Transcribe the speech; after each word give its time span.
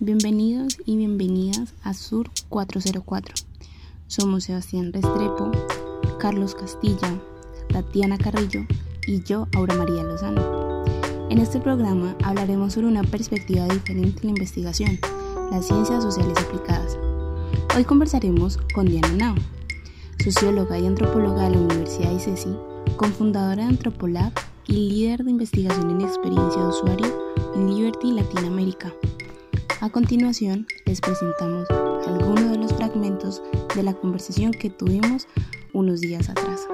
Bienvenidos 0.00 0.78
y 0.86 0.96
bienvenidas 0.96 1.74
a 1.82 1.92
Sur 1.92 2.30
404. 2.50 3.34
Somos 4.06 4.44
Sebastián 4.44 4.92
Restrepo, 4.92 5.50
Carlos 6.20 6.54
Castilla, 6.54 7.20
Tatiana 7.68 8.16
Carrillo 8.16 8.64
y 9.08 9.24
yo, 9.24 9.48
Aura 9.56 9.74
María 9.74 10.04
Lozano. 10.04 10.84
En 11.30 11.38
este 11.38 11.58
programa 11.58 12.14
hablaremos 12.22 12.74
sobre 12.74 12.86
una 12.86 13.02
perspectiva 13.02 13.66
diferente 13.66 14.20
en 14.20 14.26
la 14.26 14.38
investigación, 14.38 15.00
las 15.50 15.66
ciencias 15.66 16.04
sociales 16.04 16.38
aplicadas. 16.38 16.96
Hoy 17.76 17.82
conversaremos 17.82 18.56
con 18.72 18.86
Diana 18.86 19.12
Nao, 19.14 19.34
socióloga 20.22 20.78
y 20.78 20.86
antropóloga 20.86 21.48
de 21.48 21.56
la 21.56 21.60
Universidad 21.60 22.12
ICESI, 22.12 22.54
cofundadora 22.96 23.64
de 23.64 23.70
Antropolab 23.70 24.32
y 24.68 24.74
líder 24.74 25.24
de 25.24 25.32
investigación 25.32 25.90
en 25.90 26.02
experiencia 26.02 26.62
de 26.62 26.68
usuario 26.68 27.32
en 27.56 27.74
Liberty 27.74 28.12
Latinoamérica. 28.12 28.94
A 29.80 29.90
continuación, 29.90 30.66
les 30.86 31.00
presentamos 31.00 31.70
algunos 31.70 32.50
de 32.50 32.58
los 32.58 32.72
fragmentos 32.72 33.40
de 33.76 33.84
la 33.84 33.94
conversación 33.94 34.50
que 34.50 34.70
tuvimos 34.70 35.28
unos 35.72 36.00
días 36.00 36.28
atrás. 36.28 36.66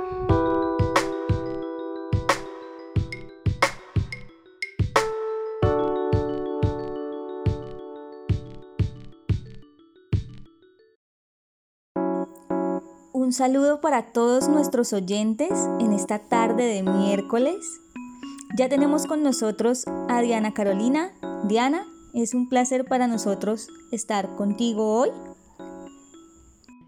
Un 13.13 13.35
saludo 13.35 13.83
para 13.83 14.13
todos 14.13 14.49
nuestros 14.49 14.95
oyentes 14.95 15.51
en 15.79 15.93
esta 15.93 16.21
tarde 16.21 16.65
de 16.65 16.83
miércoles. 16.83 17.57
Ya 18.57 18.71
tenemos 18.71 19.07
con 19.07 19.23
nosotros 19.23 19.85
a 20.09 20.23
Diana 20.23 20.55
Carolina. 20.55 21.13
Diana, 21.45 21.87
es 22.15 22.33
un 22.33 22.49
placer 22.49 22.85
para 22.85 23.09
nosotros 23.09 23.69
estar 23.91 24.37
contigo 24.37 25.01
hoy. 25.01 25.11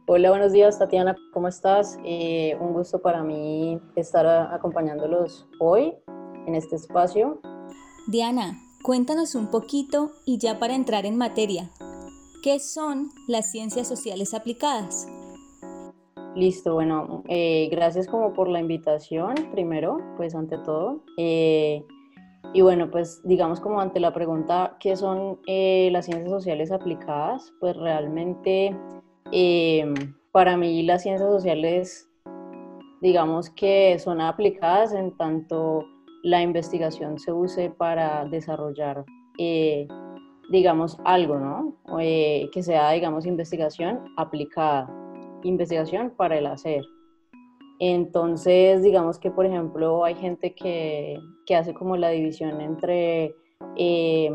Hola, 0.07 0.31
buenos 0.31 0.53
días 0.53 0.79
Tatiana, 0.79 1.17
¿cómo 1.33 1.49
estás? 1.49 1.99
Eh, 2.05 2.57
un 2.61 2.73
gusto 2.73 3.03
para 3.03 3.25
mí 3.25 3.81
estar 3.97 4.25
acompañándolos 4.27 5.49
hoy 5.59 5.95
en 6.47 6.55
este 6.55 6.77
espacio. 6.77 7.41
Diana, 8.07 8.57
cuéntanos 8.85 9.35
un 9.35 9.51
poquito 9.51 10.13
y 10.25 10.39
ya 10.39 10.61
para 10.61 10.77
entrar 10.77 11.07
en 11.07 11.17
materia, 11.17 11.71
¿qué 12.45 12.61
son 12.61 13.09
las 13.27 13.51
ciencias 13.51 13.89
sociales 13.89 14.33
aplicadas? 14.33 15.09
Listo, 16.37 16.75
bueno, 16.75 17.25
eh, 17.29 17.69
gracias 17.73 18.07
como 18.07 18.33
por 18.33 18.49
la 18.49 18.61
invitación, 18.61 19.35
primero, 19.51 19.99
pues 20.17 20.37
ante 20.37 20.59
todo. 20.59 21.03
Eh, 21.17 21.85
y 22.57 22.63
bueno, 22.63 22.91
pues 22.91 23.21
digamos 23.23 23.61
como 23.61 23.83
ante 23.83 24.01
la 24.01 24.15
pregunta, 24.15 24.79
¿qué 24.81 24.97
son 24.97 25.39
eh, 25.47 25.91
las 25.93 26.07
ciencias 26.07 26.31
sociales 26.31 26.73
aplicadas? 26.73 27.53
Pues 27.61 27.77
realmente 27.77 28.75
em, 29.31 29.93
para 30.33 30.57
mí 30.57 30.83
las 30.83 31.03
ciencias 31.03 31.29
sociales, 31.31 32.09
digamos 33.03 33.51
que 33.51 33.99
son 33.99 34.23
aplicadas 34.23 34.95
en 34.95 35.15
tanto 35.19 35.85
la 36.23 36.41
investigación 36.41 37.19
se 37.19 37.31
use 37.31 37.69
para 37.69 38.25
desarrollar, 38.25 39.05
eh, 39.37 39.87
digamos, 40.49 40.99
algo, 41.05 41.39
¿no? 41.39 41.77
Eh, 42.01 42.49
que 42.55 42.63
sea, 42.63 42.91
digamos, 42.93 43.27
investigación 43.27 44.01
aplicada, 44.17 44.89
investigación 45.43 46.11
para 46.17 46.39
el 46.39 46.47
hacer. 46.47 46.83
Entonces, 47.79 48.83
digamos 48.83 49.19
que, 49.19 49.31
por 49.31 49.47
ejemplo, 49.47 50.05
hay 50.05 50.15
gente 50.15 50.55
que, 50.55 51.19
hace 51.55 51.75
como 51.75 51.97
la 51.97 52.11
división 52.11 52.61
entre 52.61 53.35
eh, 53.77 54.31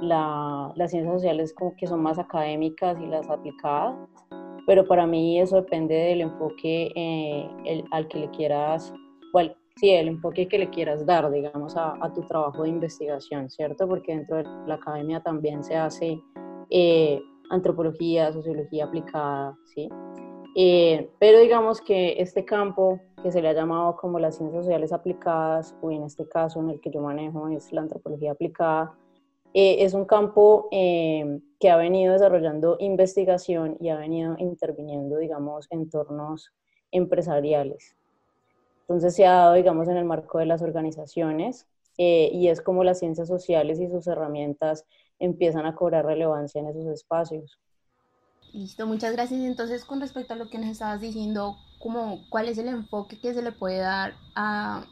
las 0.00 0.90
ciencias 0.90 1.14
sociales 1.14 1.54
como 1.54 1.74
que 1.76 1.86
son 1.86 2.02
más 2.02 2.18
académicas 2.18 2.98
y 3.00 3.06
las 3.06 3.28
aplicadas, 3.30 3.94
pero 4.66 4.86
para 4.86 5.06
mí 5.06 5.40
eso 5.40 5.56
depende 5.56 5.94
del 5.94 6.22
enfoque 6.22 6.90
eh, 6.94 7.84
al 7.90 8.08
que 8.08 8.18
le 8.18 8.30
quieras, 8.30 8.92
bueno, 9.32 9.52
sí, 9.76 9.90
el 9.90 10.08
enfoque 10.08 10.48
que 10.48 10.58
le 10.58 10.70
quieras 10.70 11.04
dar, 11.06 11.30
digamos, 11.30 11.76
a, 11.76 12.12
tu 12.14 12.22
trabajo 12.22 12.62
de 12.62 12.70
investigación, 12.70 13.50
¿cierto? 13.50 13.86
Porque 13.86 14.14
dentro 14.14 14.38
de 14.38 14.44
la 14.66 14.74
academia 14.74 15.20
también 15.20 15.62
se 15.62 15.76
hace 15.76 16.20
eh, 16.70 17.20
antropología, 17.50 18.32
sociología 18.32 18.84
aplicada, 18.84 19.56
¿sí? 19.64 19.88
Eh, 20.54 21.10
pero 21.18 21.40
digamos 21.40 21.80
que 21.80 22.20
este 22.20 22.44
campo 22.44 23.00
que 23.22 23.32
se 23.32 23.42
le 23.42 23.48
ha 23.48 23.52
llamado 23.52 23.96
como 23.96 24.20
las 24.20 24.36
ciencias 24.36 24.64
sociales 24.64 24.92
aplicadas, 24.92 25.74
o 25.82 25.90
en 25.90 26.04
este 26.04 26.28
caso 26.28 26.60
en 26.60 26.70
el 26.70 26.80
que 26.80 26.90
yo 26.90 27.00
manejo 27.00 27.48
es 27.48 27.72
la 27.72 27.80
antropología 27.80 28.32
aplicada, 28.32 28.94
eh, 29.52 29.84
es 29.84 29.94
un 29.94 30.04
campo 30.04 30.68
eh, 30.70 31.40
que 31.58 31.70
ha 31.70 31.76
venido 31.76 32.12
desarrollando 32.12 32.76
investigación 32.78 33.76
y 33.80 33.88
ha 33.88 33.96
venido 33.96 34.36
interviniendo, 34.38 35.18
digamos, 35.18 35.66
entornos 35.70 36.52
empresariales. 36.90 37.96
Entonces 38.82 39.14
se 39.14 39.26
ha 39.26 39.32
dado, 39.32 39.54
digamos, 39.54 39.88
en 39.88 39.96
el 39.96 40.04
marco 40.04 40.38
de 40.38 40.46
las 40.46 40.62
organizaciones 40.62 41.66
y 41.96 42.48
es 42.48 42.60
como 42.60 42.82
las 42.82 42.98
ciencias 42.98 43.28
sociales 43.28 43.78
y 43.80 43.88
sus 43.88 44.08
herramientas 44.08 44.84
empiezan 45.20 45.64
a 45.64 45.76
cobrar 45.76 46.04
relevancia 46.04 46.60
en 46.60 46.66
esos 46.66 46.86
espacios. 46.86 47.60
Listo, 48.54 48.86
muchas 48.86 49.12
gracias. 49.12 49.40
Entonces, 49.40 49.84
con 49.84 50.00
respecto 50.00 50.32
a 50.32 50.36
lo 50.36 50.48
que 50.48 50.58
nos 50.58 50.68
estabas 50.68 51.00
diciendo, 51.00 51.56
como, 51.80 52.20
¿cuál 52.30 52.48
es 52.48 52.56
el 52.56 52.68
enfoque 52.68 53.18
que 53.18 53.34
se 53.34 53.42
le 53.42 53.50
puede 53.50 53.78
dar 53.78 54.14
a, 54.36 54.86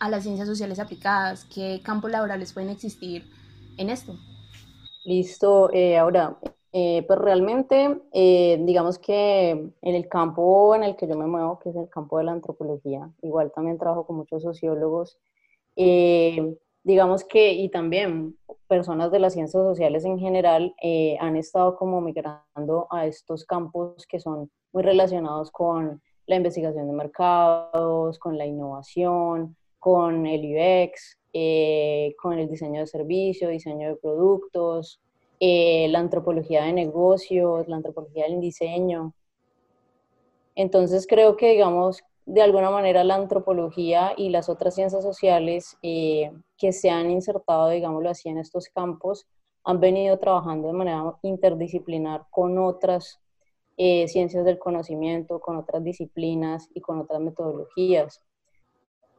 a 0.00 0.08
las 0.08 0.22
ciencias 0.22 0.48
sociales 0.48 0.78
aplicadas? 0.78 1.44
¿Qué 1.44 1.82
campos 1.84 2.10
laborales 2.10 2.54
pueden 2.54 2.70
existir 2.70 3.30
en 3.76 3.90
esto? 3.90 4.16
Listo, 5.04 5.70
eh, 5.70 5.98
ahora, 5.98 6.38
eh, 6.72 7.04
pues 7.06 7.18
realmente, 7.18 8.00
eh, 8.10 8.58
digamos 8.62 8.98
que 8.98 9.50
en 9.50 9.94
el 9.94 10.08
campo 10.08 10.74
en 10.74 10.84
el 10.84 10.96
que 10.96 11.06
yo 11.06 11.14
me 11.14 11.26
muevo, 11.26 11.58
que 11.58 11.68
es 11.68 11.76
el 11.76 11.90
campo 11.90 12.16
de 12.16 12.24
la 12.24 12.32
antropología, 12.32 13.10
igual 13.20 13.52
también 13.54 13.76
trabajo 13.76 14.06
con 14.06 14.16
muchos 14.16 14.42
sociólogos, 14.42 15.18
digamos 16.84 17.24
que, 17.24 17.52
y 17.52 17.68
también 17.68 18.36
personas 18.68 19.12
de 19.12 19.18
las 19.18 19.34
ciencias 19.34 19.62
sociales 19.62 20.04
en 20.04 20.18
general 20.18 20.74
eh, 20.82 21.16
han 21.20 21.36
estado 21.36 21.76
como 21.76 22.00
migrando 22.00 22.86
a 22.90 23.06
estos 23.06 23.44
campos 23.44 24.06
que 24.06 24.18
son 24.18 24.50
muy 24.72 24.82
relacionados 24.82 25.50
con 25.50 26.00
la 26.26 26.36
investigación 26.36 26.86
de 26.86 26.94
mercados, 26.94 28.18
con 28.18 28.38
la 28.38 28.46
innovación, 28.46 29.56
con 29.78 30.26
el 30.26 30.40
UX, 30.42 31.18
eh, 31.32 32.14
con 32.20 32.38
el 32.38 32.48
diseño 32.48 32.80
de 32.80 32.86
servicios, 32.86 33.50
diseño 33.50 33.88
de 33.88 33.96
productos, 33.96 35.00
eh, 35.40 35.88
la 35.88 35.98
antropología 35.98 36.64
de 36.64 36.72
negocios, 36.72 37.68
la 37.68 37.76
antropología 37.76 38.24
del 38.26 38.40
diseño. 38.40 39.12
Entonces 40.54 41.06
creo 41.06 41.36
que, 41.36 41.50
digamos, 41.50 42.02
de 42.26 42.42
alguna 42.42 42.70
manera 42.70 43.04
la 43.04 43.16
antropología 43.16 44.12
y 44.16 44.30
las 44.30 44.48
otras 44.48 44.74
ciencias 44.74 45.02
sociales 45.02 45.76
eh, 45.82 46.30
que 46.56 46.72
se 46.72 46.90
han 46.90 47.10
insertado, 47.10 47.68
digámoslo 47.68 48.10
así, 48.10 48.28
en 48.28 48.38
estos 48.38 48.68
campos, 48.68 49.26
han 49.64 49.80
venido 49.80 50.18
trabajando 50.18 50.68
de 50.68 50.74
manera 50.74 51.16
interdisciplinar 51.22 52.26
con 52.30 52.58
otras 52.58 53.20
eh, 53.76 54.06
ciencias 54.08 54.44
del 54.44 54.58
conocimiento, 54.58 55.40
con 55.40 55.56
otras 55.56 55.82
disciplinas 55.82 56.68
y 56.74 56.80
con 56.80 57.00
otras 57.00 57.20
metodologías. 57.20 58.22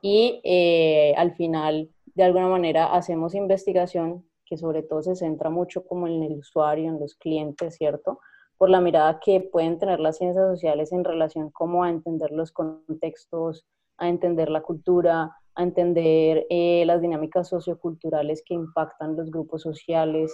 Y 0.01 0.41
eh, 0.43 1.13
al 1.17 1.33
final, 1.35 1.89
de 2.13 2.23
alguna 2.23 2.47
manera, 2.47 2.93
hacemos 2.93 3.35
investigación 3.35 4.25
que 4.45 4.57
sobre 4.57 4.83
todo 4.83 5.01
se 5.01 5.15
centra 5.15 5.49
mucho 5.49 5.85
como 5.85 6.07
en 6.07 6.23
el 6.23 6.37
usuario, 6.37 6.89
en 6.89 6.99
los 6.99 7.15
clientes, 7.15 7.75
¿cierto? 7.75 8.19
Por 8.63 8.69
la 8.69 8.79
mirada 8.79 9.19
que 9.19 9.41
pueden 9.41 9.77
tener 9.77 9.99
las 9.99 10.15
ciencias 10.15 10.47
sociales 10.47 10.93
en 10.93 11.03
relación 11.03 11.49
como 11.49 11.83
a 11.83 11.89
entender 11.89 12.31
los 12.31 12.53
contextos, 12.53 13.65
a 13.97 14.07
entender 14.07 14.49
la 14.49 14.61
cultura, 14.61 15.35
a 15.53 15.63
entender 15.63 16.47
eh, 16.49 16.85
las 16.85 17.01
dinámicas 17.01 17.49
socioculturales 17.49 18.41
que 18.45 18.53
impactan 18.53 19.17
los 19.17 19.29
grupos 19.31 19.63
sociales. 19.63 20.33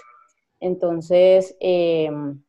Entonces, 0.60 1.58
em, 1.60 2.40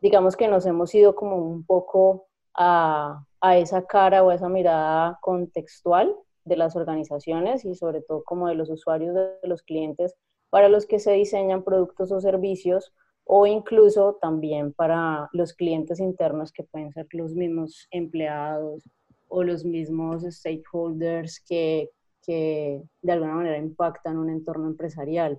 digamos 0.00 0.36
que 0.36 0.46
nos 0.46 0.64
hemos 0.66 0.94
ido 0.94 1.16
como 1.16 1.34
un 1.34 1.66
poco 1.66 2.28
a, 2.54 3.24
a 3.40 3.58
esa 3.58 3.86
cara 3.86 4.22
o 4.22 4.30
a 4.30 4.36
esa 4.36 4.48
mirada 4.48 5.18
contextual 5.20 6.14
de 6.44 6.56
las 6.56 6.76
organizaciones 6.76 7.64
y 7.64 7.74
sobre 7.74 8.02
todo 8.02 8.22
como 8.22 8.46
de 8.46 8.54
los 8.54 8.70
usuarios, 8.70 9.16
de 9.16 9.48
los 9.48 9.64
clientes, 9.64 10.14
para 10.48 10.68
los 10.68 10.86
que 10.86 11.00
se 11.00 11.10
diseñan 11.10 11.64
productos 11.64 12.12
o 12.12 12.20
servicios 12.20 12.92
o 13.30 13.46
incluso 13.46 14.16
también 14.22 14.72
para 14.72 15.28
los 15.32 15.52
clientes 15.52 16.00
internos 16.00 16.50
que 16.50 16.64
pueden 16.64 16.92
ser 16.94 17.06
los 17.12 17.34
mismos 17.34 17.86
empleados 17.90 18.82
o 19.28 19.42
los 19.42 19.66
mismos 19.66 20.22
stakeholders 20.22 21.44
que, 21.46 21.90
que 22.24 22.82
de 23.02 23.12
alguna 23.12 23.34
manera 23.34 23.58
impactan 23.58 24.16
un 24.16 24.30
entorno 24.30 24.66
empresarial. 24.66 25.38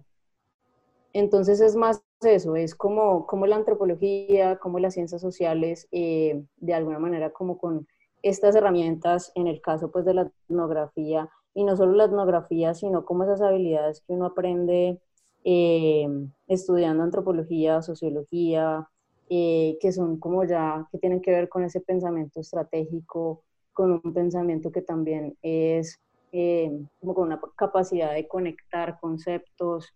Entonces 1.14 1.62
es 1.62 1.76
más 1.76 2.04
eso, 2.22 2.56
es 2.56 2.76
como, 2.76 3.26
como 3.26 3.48
la 3.48 3.56
antropología, 3.56 4.58
como 4.58 4.78
las 4.78 4.94
ciencias 4.94 5.22
sociales, 5.22 5.88
eh, 5.92 6.44
de 6.58 6.74
alguna 6.76 7.00
manera 7.00 7.32
como 7.32 7.58
con 7.58 7.88
estas 8.22 8.56
herramientas, 8.56 9.32
en 9.34 9.48
el 9.48 9.62
caso 9.62 9.90
pues 9.90 10.06
de 10.06 10.14
la 10.14 10.32
etnografía, 10.48 11.28
y 11.56 11.64
no 11.64 11.76
solo 11.76 11.94
la 11.94 12.06
etnografía, 12.06 12.76
sino 12.76 13.04
como 13.04 13.24
esas 13.24 13.42
habilidades 13.42 14.02
que 14.02 14.14
uno 14.14 14.28
aprende 14.28 15.02
estudiando 15.44 17.04
antropología, 17.04 17.82
sociología, 17.82 18.88
que 19.28 19.92
son 19.94 20.18
como 20.20 20.44
ya, 20.44 20.88
que 20.92 20.98
tienen 20.98 21.22
que 21.22 21.32
ver 21.32 21.50
con 21.50 21.64
ese 21.64 21.82
pensamiento 21.82 22.40
estratégico, 22.40 23.44
con 23.74 24.02
un 24.04 24.14
pensamiento 24.14 24.72
que 24.72 24.82
también 24.82 25.38
es 25.42 26.00
como 26.32 27.14
con 27.14 27.28
una 27.28 27.42
capacidad 27.56 28.14
de 28.14 28.28
conectar 28.28 29.00
conceptos, 29.00 29.94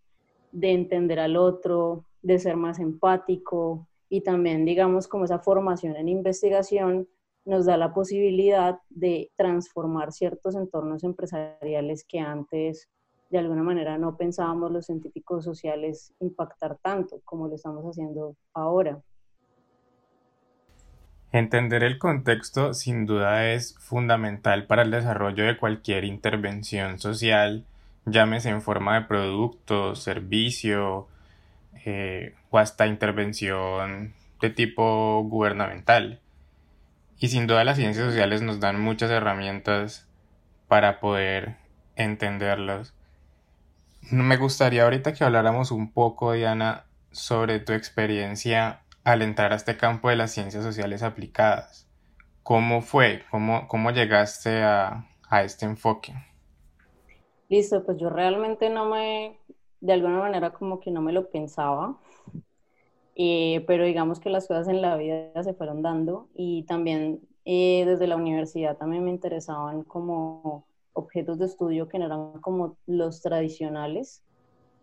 de 0.52 0.72
entender 0.72 1.20
al 1.20 1.36
otro, 1.36 2.06
de 2.22 2.40
ser 2.40 2.56
más 2.56 2.80
empático 2.80 3.88
y 4.10 4.22
también, 4.22 4.66
digamos, 4.66 5.08
como 5.08 5.26
esa 5.26 5.40
formación 5.40 5.96
en 5.96 6.08
investigación 6.08 7.08
nos 7.46 7.66
da 7.66 7.76
la 7.78 7.94
posibilidad 7.94 8.80
de 8.90 9.32
transformar 9.36 10.14
ciertos 10.14 10.56
entornos 10.56 11.04
empresariales 11.04 12.06
que 12.08 12.20
antes 12.20 12.88
de 13.34 13.40
alguna 13.40 13.64
manera 13.64 13.98
no 13.98 14.16
pensábamos 14.16 14.72
los 14.72 14.86
científicos 14.86 15.44
sociales 15.44 16.14
impactar 16.20 16.78
tanto 16.84 17.20
como 17.26 17.48
lo 17.48 17.56
estamos 17.56 17.84
haciendo 17.84 18.36
ahora. 18.54 19.02
Entender 21.32 21.84
el 21.84 21.98
contexto 21.98 22.76
sin 22.76 23.08
duda 23.08 23.52
es 23.52 23.76
fundamental 23.80 24.68
para 24.68 24.84
el 24.84 24.92
desarrollo 24.92 25.46
de 25.46 25.58
cualquier 25.58 26.04
intervención 26.04 27.00
social, 27.00 27.66
llámese 28.06 28.50
en 28.50 28.62
forma 28.62 29.00
de 29.00 29.08
producto, 29.08 29.96
servicio 29.96 31.08
eh, 31.86 32.36
o 32.52 32.60
hasta 32.60 32.86
intervención 32.86 34.14
de 34.42 34.52
tipo 34.52 35.24
gubernamental. 35.24 36.20
Y 37.18 37.30
sin 37.30 37.48
duda 37.48 37.64
las 37.64 37.78
ciencias 37.78 38.06
sociales 38.06 38.44
nos 38.44 38.60
dan 38.60 38.80
muchas 38.80 39.10
herramientas 39.10 40.08
para 40.68 41.00
poder 41.00 41.56
entenderlos. 41.96 42.94
Me 44.12 44.38
gustaría 44.38 44.84
ahorita 44.84 45.14
que 45.14 45.24
habláramos 45.24 45.72
un 45.72 45.92
poco, 45.92 46.32
Diana, 46.34 46.86
sobre 47.12 47.60
tu 47.60 47.74
experiencia 47.74 48.84
al 49.04 49.22
entrar 49.22 49.52
a 49.52 49.56
este 49.58 49.78
campo 49.78 50.10
de 50.10 50.16
las 50.16 50.32
ciencias 50.32 50.64
sociales 50.64 51.04
aplicadas. 51.04 51.88
¿Cómo 52.44 52.82
fue? 52.82 53.24
¿Cómo, 53.32 53.68
cómo 53.68 53.92
llegaste 53.92 54.64
a, 54.64 55.08
a 55.30 55.44
este 55.44 55.66
enfoque? 55.66 56.14
Listo, 57.50 57.84
pues 57.86 57.98
yo 58.00 58.10
realmente 58.10 58.70
no 58.70 58.86
me, 58.90 59.40
de 59.82 59.94
alguna 59.94 60.20
manera 60.20 60.52
como 60.52 60.80
que 60.80 60.92
no 60.92 61.02
me 61.02 61.14
lo 61.14 61.30
pensaba, 61.30 61.98
eh, 63.16 63.64
pero 63.68 63.86
digamos 63.86 64.20
que 64.20 64.30
las 64.30 64.48
cosas 64.48 64.68
en 64.68 64.82
la 64.82 64.98
vida 64.98 65.44
se 65.44 65.54
fueron 65.54 65.82
dando 65.82 66.30
y 66.36 66.64
también 66.64 67.22
eh, 67.46 67.84
desde 67.86 68.08
la 68.08 68.16
universidad 68.16 68.78
también 68.78 69.04
me 69.04 69.12
interesaban 69.12 69.84
como 69.84 70.66
objetos 70.94 71.40
de 71.40 71.46
estudio 71.46 71.88
que 71.88 72.00
no 72.00 72.06
eran 72.06 72.42
como 72.42 72.78
los 72.88 73.22
tradicionales. 73.22 74.24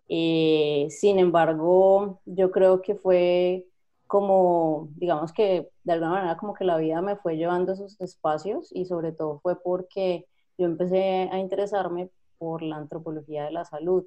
Eh, 0.08 0.88
sin 0.90 1.18
embargo, 1.18 2.20
yo 2.26 2.50
creo 2.50 2.82
que 2.82 2.94
fue 2.94 3.66
como, 4.06 4.88
digamos 4.96 5.32
que 5.32 5.70
de 5.84 5.92
alguna 5.92 6.10
manera 6.10 6.36
como 6.36 6.52
que 6.52 6.64
la 6.64 6.76
vida 6.78 7.00
me 7.00 7.14
fue 7.14 7.36
llevando 7.36 7.70
a 7.70 7.74
esos 7.74 8.00
espacios 8.00 8.70
y 8.72 8.86
sobre 8.86 9.12
todo 9.12 9.38
fue 9.38 9.54
porque 9.62 10.26
yo 10.58 10.66
empecé 10.66 11.28
a 11.30 11.38
interesarme 11.38 12.10
por 12.38 12.62
la 12.62 12.76
antropología 12.76 13.44
de 13.44 13.52
la 13.52 13.64
salud. 13.64 14.04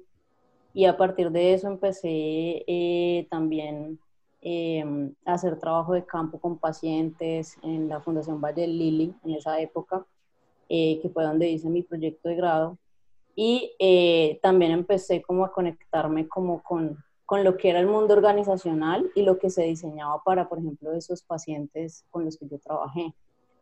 Y 0.74 0.84
a 0.84 0.96
partir 0.98 1.30
de 1.30 1.54
eso 1.54 1.68
empecé 1.68 2.64
eh, 2.66 3.26
también 3.30 3.98
em, 4.42 5.14
a 5.24 5.34
hacer 5.34 5.58
trabajo 5.58 5.94
de 5.94 6.04
campo 6.04 6.38
con 6.38 6.58
pacientes 6.58 7.56
en 7.62 7.88
la 7.88 8.00
Fundación 8.00 8.40
Valle 8.40 8.66
Lili 8.66 9.14
en 9.24 9.30
esa 9.34 9.58
época, 9.60 10.04
eh, 10.68 10.98
que 11.00 11.08
fue 11.08 11.24
donde 11.24 11.50
hice 11.50 11.68
mi 11.68 11.82
proyecto 11.82 12.28
de 12.28 12.36
grado. 12.36 12.78
Y 13.36 13.72
eh, 13.78 14.38
también 14.42 14.72
empecé 14.72 15.22
como 15.22 15.44
a 15.44 15.52
conectarme 15.52 16.28
como 16.28 16.62
con, 16.62 16.98
con 17.26 17.42
lo 17.42 17.56
que 17.56 17.70
era 17.70 17.80
el 17.80 17.86
mundo 17.86 18.14
organizacional 18.14 19.10
y 19.14 19.22
lo 19.22 19.38
que 19.38 19.50
se 19.50 19.64
diseñaba 19.64 20.22
para, 20.22 20.48
por 20.48 20.58
ejemplo, 20.58 20.92
esos 20.92 21.22
pacientes 21.22 22.04
con 22.10 22.24
los 22.24 22.36
que 22.36 22.46
yo 22.48 22.58
trabajé. 22.58 23.12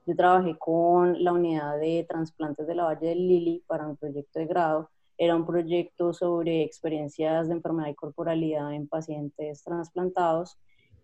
Yo 0.06 0.16
trabajé 0.16 0.56
con 0.58 1.22
la 1.22 1.32
unidad 1.32 1.78
de 1.78 2.04
trasplantes 2.08 2.66
de 2.66 2.74
la 2.74 2.84
Valle 2.84 3.08
del 3.08 3.28
Lili 3.28 3.62
para 3.66 3.86
un 3.86 3.96
proyecto 3.96 4.40
de 4.40 4.46
grado. 4.46 4.90
Era 5.16 5.36
un 5.36 5.46
proyecto 5.46 6.12
sobre 6.12 6.62
experiencias 6.62 7.48
de 7.48 7.54
enfermedad 7.54 7.88
y 7.88 7.94
corporalidad 7.94 8.72
en 8.74 8.88
pacientes 8.88 9.62
trasplantados. 9.62 10.58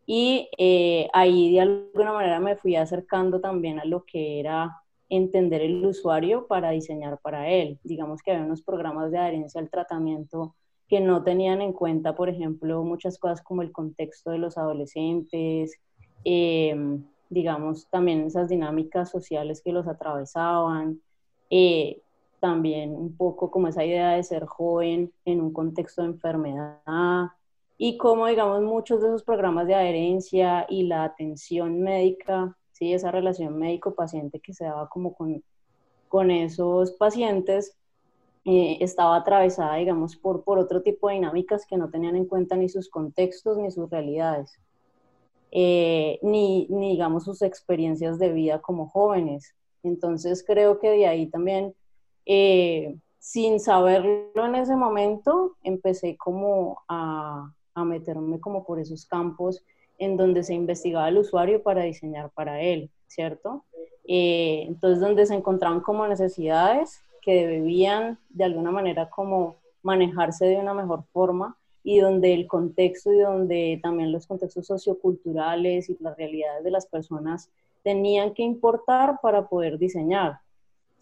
Y 0.04 0.48
eh, 0.58 1.08
ahí 1.12 1.52
de 1.52 1.60
alguna 1.60 2.12
manera 2.12 2.40
me 2.40 2.56
fui 2.56 2.74
acercando 2.74 3.40
también 3.40 3.78
a 3.78 3.84
lo 3.84 4.04
que 4.04 4.40
era 4.40 4.82
entender 5.08 5.62
el 5.62 5.84
usuario 5.84 6.46
para 6.46 6.70
diseñar 6.70 7.18
para 7.18 7.48
él. 7.48 7.78
Digamos 7.84 8.22
que 8.22 8.32
había 8.32 8.44
unos 8.44 8.62
programas 8.62 9.10
de 9.10 9.18
adherencia 9.18 9.60
al 9.60 9.70
tratamiento 9.70 10.54
que 10.88 11.00
no 11.00 11.22
tenían 11.22 11.60
en 11.60 11.72
cuenta, 11.72 12.14
por 12.14 12.28
ejemplo, 12.28 12.82
muchas 12.82 13.18
cosas 13.18 13.42
como 13.42 13.62
el 13.62 13.72
contexto 13.72 14.30
de 14.30 14.38
los 14.38 14.56
adolescentes, 14.56 15.78
eh, 16.24 16.74
digamos, 17.28 17.86
también 17.90 18.22
esas 18.22 18.48
dinámicas 18.48 19.10
sociales 19.10 19.60
que 19.62 19.72
los 19.72 19.86
atravesaban, 19.86 21.00
eh, 21.50 22.00
también 22.40 22.94
un 22.94 23.16
poco 23.16 23.50
como 23.50 23.68
esa 23.68 23.84
idea 23.84 24.12
de 24.12 24.22
ser 24.22 24.46
joven 24.46 25.12
en 25.24 25.40
un 25.40 25.52
contexto 25.52 26.02
de 26.02 26.08
enfermedad 26.08 27.28
y 27.76 27.96
como, 27.96 28.26
digamos, 28.26 28.62
muchos 28.62 29.00
de 29.00 29.08
esos 29.08 29.22
programas 29.22 29.66
de 29.66 29.74
adherencia 29.74 30.66
y 30.68 30.84
la 30.84 31.04
atención 31.04 31.80
médica, 31.80 32.56
¿sí? 32.78 32.92
esa 32.92 33.10
relación 33.10 33.58
médico-paciente 33.58 34.40
que 34.40 34.54
se 34.54 34.64
daba 34.64 34.88
como 34.88 35.14
con, 35.14 35.42
con 36.08 36.30
esos 36.30 36.92
pacientes, 36.92 37.76
eh, 38.44 38.78
estaba 38.80 39.16
atravesada, 39.16 39.76
digamos, 39.76 40.16
por, 40.16 40.44
por 40.44 40.58
otro 40.58 40.82
tipo 40.82 41.08
de 41.08 41.14
dinámicas 41.14 41.66
que 41.66 41.76
no 41.76 41.90
tenían 41.90 42.16
en 42.16 42.26
cuenta 42.26 42.56
ni 42.56 42.68
sus 42.68 42.88
contextos 42.88 43.58
ni 43.58 43.70
sus 43.70 43.90
realidades. 43.90 44.58
Eh, 45.50 46.18
ni, 46.22 46.66
digamos 46.68 47.24
sus 47.24 47.42
experiencias 47.42 48.18
de 48.18 48.32
vida 48.32 48.60
como 48.60 48.88
jóvenes. 48.88 49.54
Entonces 49.82 50.44
creo 50.46 50.78
que 50.78 50.90
de 50.90 51.06
ahí 51.06 51.26
también, 51.28 51.74
eh, 52.26 52.96
sin 53.18 53.58
saberlo 53.58 54.46
en 54.46 54.54
ese 54.54 54.76
momento, 54.76 55.56
empecé 55.62 56.16
como 56.16 56.82
a, 56.88 57.50
a, 57.74 57.84
meterme 57.84 58.40
como 58.40 58.64
por 58.64 58.78
esos 58.78 59.06
campos 59.06 59.64
en 59.98 60.16
donde 60.16 60.42
se 60.42 60.54
investigaba 60.54 61.08
el 61.08 61.18
usuario 61.18 61.62
para 61.62 61.82
diseñar 61.82 62.30
para 62.30 62.60
él, 62.62 62.90
¿cierto? 63.06 63.64
Eh, 64.06 64.64
entonces 64.66 65.00
donde 65.00 65.26
se 65.26 65.34
encontraban 65.34 65.80
como 65.80 66.06
necesidades 66.06 67.02
que 67.20 67.46
debían 67.46 68.18
de 68.30 68.44
alguna 68.44 68.70
manera 68.70 69.10
como 69.10 69.56
manejarse 69.82 70.46
de 70.46 70.56
una 70.56 70.72
mejor 70.72 71.04
forma 71.12 71.56
y 71.82 72.00
donde 72.00 72.32
el 72.32 72.46
contexto 72.46 73.12
y 73.12 73.18
donde 73.18 73.80
también 73.82 74.12
los 74.12 74.26
contextos 74.26 74.66
socioculturales 74.66 75.90
y 75.90 75.96
las 76.00 76.16
realidades 76.16 76.64
de 76.64 76.70
las 76.70 76.86
personas 76.86 77.50
tenían 77.82 78.34
que 78.34 78.42
importar 78.42 79.18
para 79.22 79.48
poder 79.48 79.78
diseñar, 79.78 80.40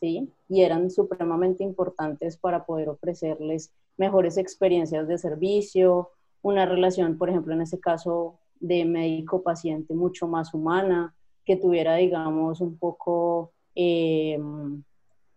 ¿sí? 0.00 0.28
Y 0.48 0.62
eran 0.62 0.90
supremamente 0.90 1.64
importantes 1.64 2.36
para 2.36 2.64
poder 2.64 2.88
ofrecerles 2.88 3.72
mejores 3.96 4.36
experiencias 4.36 5.08
de 5.08 5.18
servicio, 5.18 6.10
una 6.42 6.66
relación, 6.66 7.18
por 7.18 7.30
ejemplo, 7.30 7.54
en 7.54 7.62
ese 7.62 7.80
caso 7.80 8.38
de 8.60 8.84
médico-paciente 8.84 9.94
mucho 9.94 10.26
más 10.28 10.54
humana, 10.54 11.14
que 11.44 11.56
tuviera, 11.56 11.94
digamos, 11.96 12.60
un 12.60 12.76
poco 12.76 13.52
eh, 13.74 14.38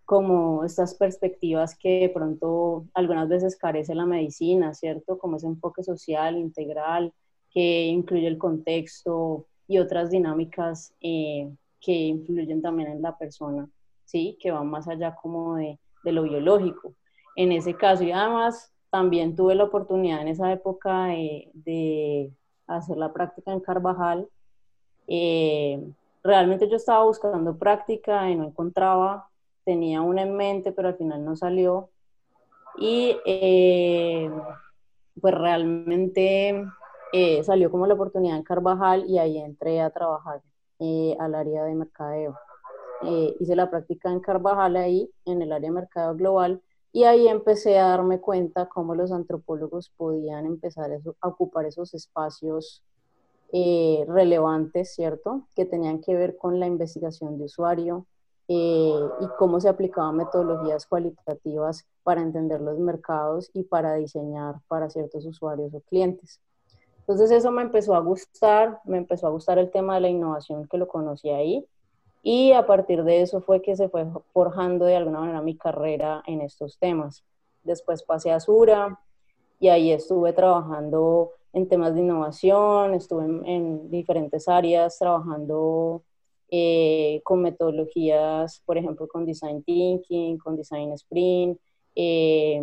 como 0.05 0.65
estas 0.65 0.95
perspectivas 0.95 1.77
que 1.77 1.99
de 1.99 2.09
pronto 2.09 2.87
algunas 2.95 3.29
veces 3.29 3.55
carece 3.55 3.93
la 3.93 4.07
medicina, 4.07 4.73
¿cierto? 4.73 5.19
Como 5.19 5.37
ese 5.37 5.45
enfoque 5.45 5.83
social, 5.83 6.35
integral, 6.37 7.13
que 7.51 7.85
incluye 7.85 8.25
el 8.25 8.39
contexto 8.39 9.45
y 9.67 9.77
otras 9.77 10.09
dinámicas 10.09 10.95
eh, 10.99 11.47
que 11.79 11.91
influyen 11.91 12.59
también 12.59 12.89
en 12.89 13.03
la 13.03 13.17
persona, 13.19 13.69
¿sí? 14.03 14.35
Que 14.41 14.49
van 14.49 14.67
más 14.67 14.87
allá 14.87 15.15
como 15.15 15.57
de, 15.57 15.79
de, 16.03 16.11
lo 16.11 16.23
biológico. 16.23 16.95
En 17.35 17.51
ese 17.51 17.75
caso, 17.75 18.03
y 18.03 18.11
además 18.11 18.73
también 18.89 19.35
tuve 19.35 19.53
la 19.53 19.65
oportunidad 19.65 20.23
en 20.23 20.29
esa 20.29 20.51
época 20.51 21.05
de 21.05 22.31
hacer 22.77 22.97
la 22.97 23.13
práctica 23.13 23.51
en 23.51 23.59
Carvajal. 23.59 24.27
Eh, 25.07 25.83
realmente 26.23 26.69
yo 26.69 26.75
estaba 26.77 27.03
buscando 27.03 27.57
práctica 27.57 28.29
y 28.29 28.35
no 28.35 28.45
encontraba 28.45 29.29
tenía 29.69 30.01
una 30.01 30.23
en 30.23 30.35
mente, 30.35 30.71
pero 30.71 30.87
al 30.87 30.97
final 30.97 31.23
no 31.23 31.35
salió. 31.35 31.89
Y 32.79 33.15
eh, 33.23 34.31
pues 35.21 35.33
realmente 35.35 36.65
eh, 37.13 37.43
salió 37.43 37.69
como 37.69 37.85
la 37.85 37.93
oportunidad 37.93 38.37
en 38.37 38.43
Carvajal 38.43 39.05
y 39.07 39.19
ahí 39.19 39.37
entré 39.37 39.81
a 39.81 39.91
trabajar 39.91 40.41
eh, 40.79 41.15
al 41.19 41.35
área 41.35 41.65
de 41.65 41.75
mercadeo. 41.75 42.35
hice 43.39 43.55
la 43.55 43.69
práctica 43.69 44.09
en 44.09 44.21
Carvajal 44.21 44.75
ahí, 44.75 45.07
en 45.25 45.43
el 45.43 45.51
área 45.51 45.69
de 45.69 45.75
mercadeo 45.75 46.15
global, 46.15 46.61
y 46.91 47.03
ahí 47.03 47.27
empecé 47.27 47.77
a 47.77 47.89
darme 47.89 48.19
cuenta 48.19 48.67
cómo 48.67 48.95
los 48.95 49.11
antropólogos 49.11 49.91
podían 49.95 50.45
empezar 50.45 50.91
a 51.21 51.27
ocupar 51.27 51.65
esos 51.65 51.93
espacios 51.93 52.83
relevantes, 53.51 54.93
¿cierto? 54.93 55.47
Que 55.55 55.65
tenían 55.65 56.01
que 56.01 56.15
ver 56.15 56.37
con 56.37 56.59
la 56.59 56.67
investigación 56.67 57.37
de 57.37 57.45
usuario, 57.45 58.05
eh, 58.51 58.99
y 59.21 59.27
cómo 59.37 59.59
se 59.59 59.69
aplicaban 59.69 60.17
metodologías 60.17 60.87
cualitativas 60.87 61.85
para 62.01 62.21
entender 62.21 62.59
los 62.61 62.79
mercados 62.79 63.51
y 63.53 63.61
para 63.61 63.93
diseñar 63.93 64.55
para 64.67 64.89
ciertos 64.89 65.23
usuarios 65.27 65.71
o 65.75 65.81
clientes. 65.81 66.41
Entonces 67.01 67.29
eso 67.29 67.51
me 67.51 67.61
empezó 67.61 67.93
a 67.93 67.99
gustar, 67.99 68.81
me 68.85 68.97
empezó 68.97 69.27
a 69.27 69.29
gustar 69.29 69.59
el 69.59 69.69
tema 69.69 69.93
de 69.93 70.01
la 70.01 70.09
innovación 70.09 70.67
que 70.67 70.79
lo 70.79 70.87
conocí 70.87 71.29
ahí 71.29 71.63
y 72.21 72.51
a 72.51 72.65
partir 72.65 73.03
de 73.03 73.21
eso 73.21 73.41
fue 73.41 73.61
que 73.61 73.75
se 73.75 73.89
fue 73.89 74.05
forjando 74.33 74.85
de 74.85 74.95
alguna 74.95 75.21
manera 75.21 75.41
mi 75.41 75.55
carrera 75.55 76.21
en 76.27 76.41
estos 76.41 76.77
temas. 76.77 77.23
Después 77.63 78.03
pasé 78.03 78.31
a 78.31 78.39
Sura 78.39 78.99
y 79.59 79.69
ahí 79.69 79.91
estuve 79.91 80.33
trabajando 80.33 81.31
en 81.53 81.67
temas 81.67 81.95
de 81.95 82.01
innovación, 82.01 82.93
estuve 82.93 83.25
en, 83.25 83.89
diferentes 83.89 84.47
áreas 84.47 84.97
trabajando 84.99 86.03
eh, 86.51 87.21
con 87.23 87.41
metodologías, 87.41 88.61
por 88.65 88.77
ejemplo, 88.77 89.07
con 89.07 89.25
Design 89.25 89.63
Thinking, 89.63 90.37
con 90.37 90.55
Design 90.55 90.91
Sprint, 90.93 91.59
eh, 91.95 92.61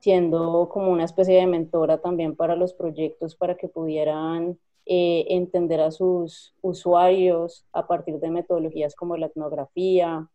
siendo 0.00 0.68
como 0.68 0.90
una 0.90 1.04
especie 1.04 1.36
de 1.36 1.46
mentora 1.46 1.98
también 1.98 2.34
para 2.34 2.56
los 2.56 2.74
proyectos 2.74 3.36
para 3.36 3.56
que 3.56 3.68
pudieran 3.68 4.58
eh, 4.86 5.26
entender 5.28 5.80
a 5.80 5.90
sus 5.90 6.54
usuarios 6.60 7.64
a 7.72 7.86
partir 7.86 8.18
de 8.18 8.30
metodologías 8.30 8.94
como 8.94 9.16
la 9.16 9.26
etnografía. 9.26 10.28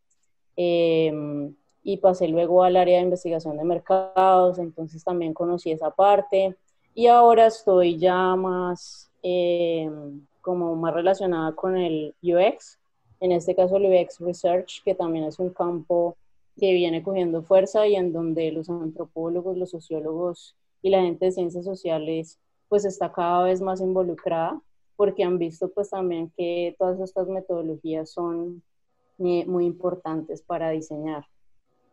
Em, 0.55 1.53
y 1.83 1.97
pasé 1.97 2.27
luego 2.27 2.63
al 2.63 2.75
área 2.75 2.97
de 2.97 3.03
investigación 3.03 3.57
de 3.57 3.63
mercados, 3.63 4.59
entonces 4.59 5.03
también 5.03 5.33
conocí 5.33 5.71
esa 5.71 5.91
parte 5.91 6.55
y 6.93 7.07
ahora 7.07 7.45
estoy 7.47 7.97
ya 7.97 8.35
más 8.35 9.09
em, 9.21 10.25
como 10.41 10.75
más 10.75 10.93
relacionada 10.93 11.53
con 11.53 11.77
el 11.77 12.15
UX, 12.23 12.79
en 13.19 13.31
este 13.31 13.55
caso 13.55 13.77
el 13.77 13.85
UX 13.85 14.19
Research, 14.19 14.81
que 14.83 14.95
también 14.95 15.25
es 15.25 15.39
un 15.39 15.49
campo 15.49 16.15
que 16.57 16.73
viene 16.73 17.03
cogiendo 17.03 17.43
fuerza 17.43 17.87
y 17.87 17.95
en 17.95 18.13
donde 18.13 18.51
los 18.51 18.69
antropólogos, 18.69 19.57
los 19.57 19.69
sociólogos 19.71 20.55
y 20.81 20.89
la 20.89 21.01
gente 21.01 21.25
de 21.25 21.31
ciencias 21.31 21.65
sociales 21.65 22.39
pues 22.69 22.85
está 22.85 23.11
cada 23.11 23.43
vez 23.43 23.61
más 23.61 23.81
involucrada 23.81 24.61
porque 24.95 25.23
han 25.23 25.37
visto 25.37 25.69
pues 25.69 25.91
también 25.91 26.31
que 26.35 26.75
todas 26.77 26.99
estas 26.99 27.27
metodologías 27.27 28.11
son 28.11 28.63
muy 29.17 29.65
importantes 29.65 30.41
para 30.41 30.71
diseñar. 30.71 31.25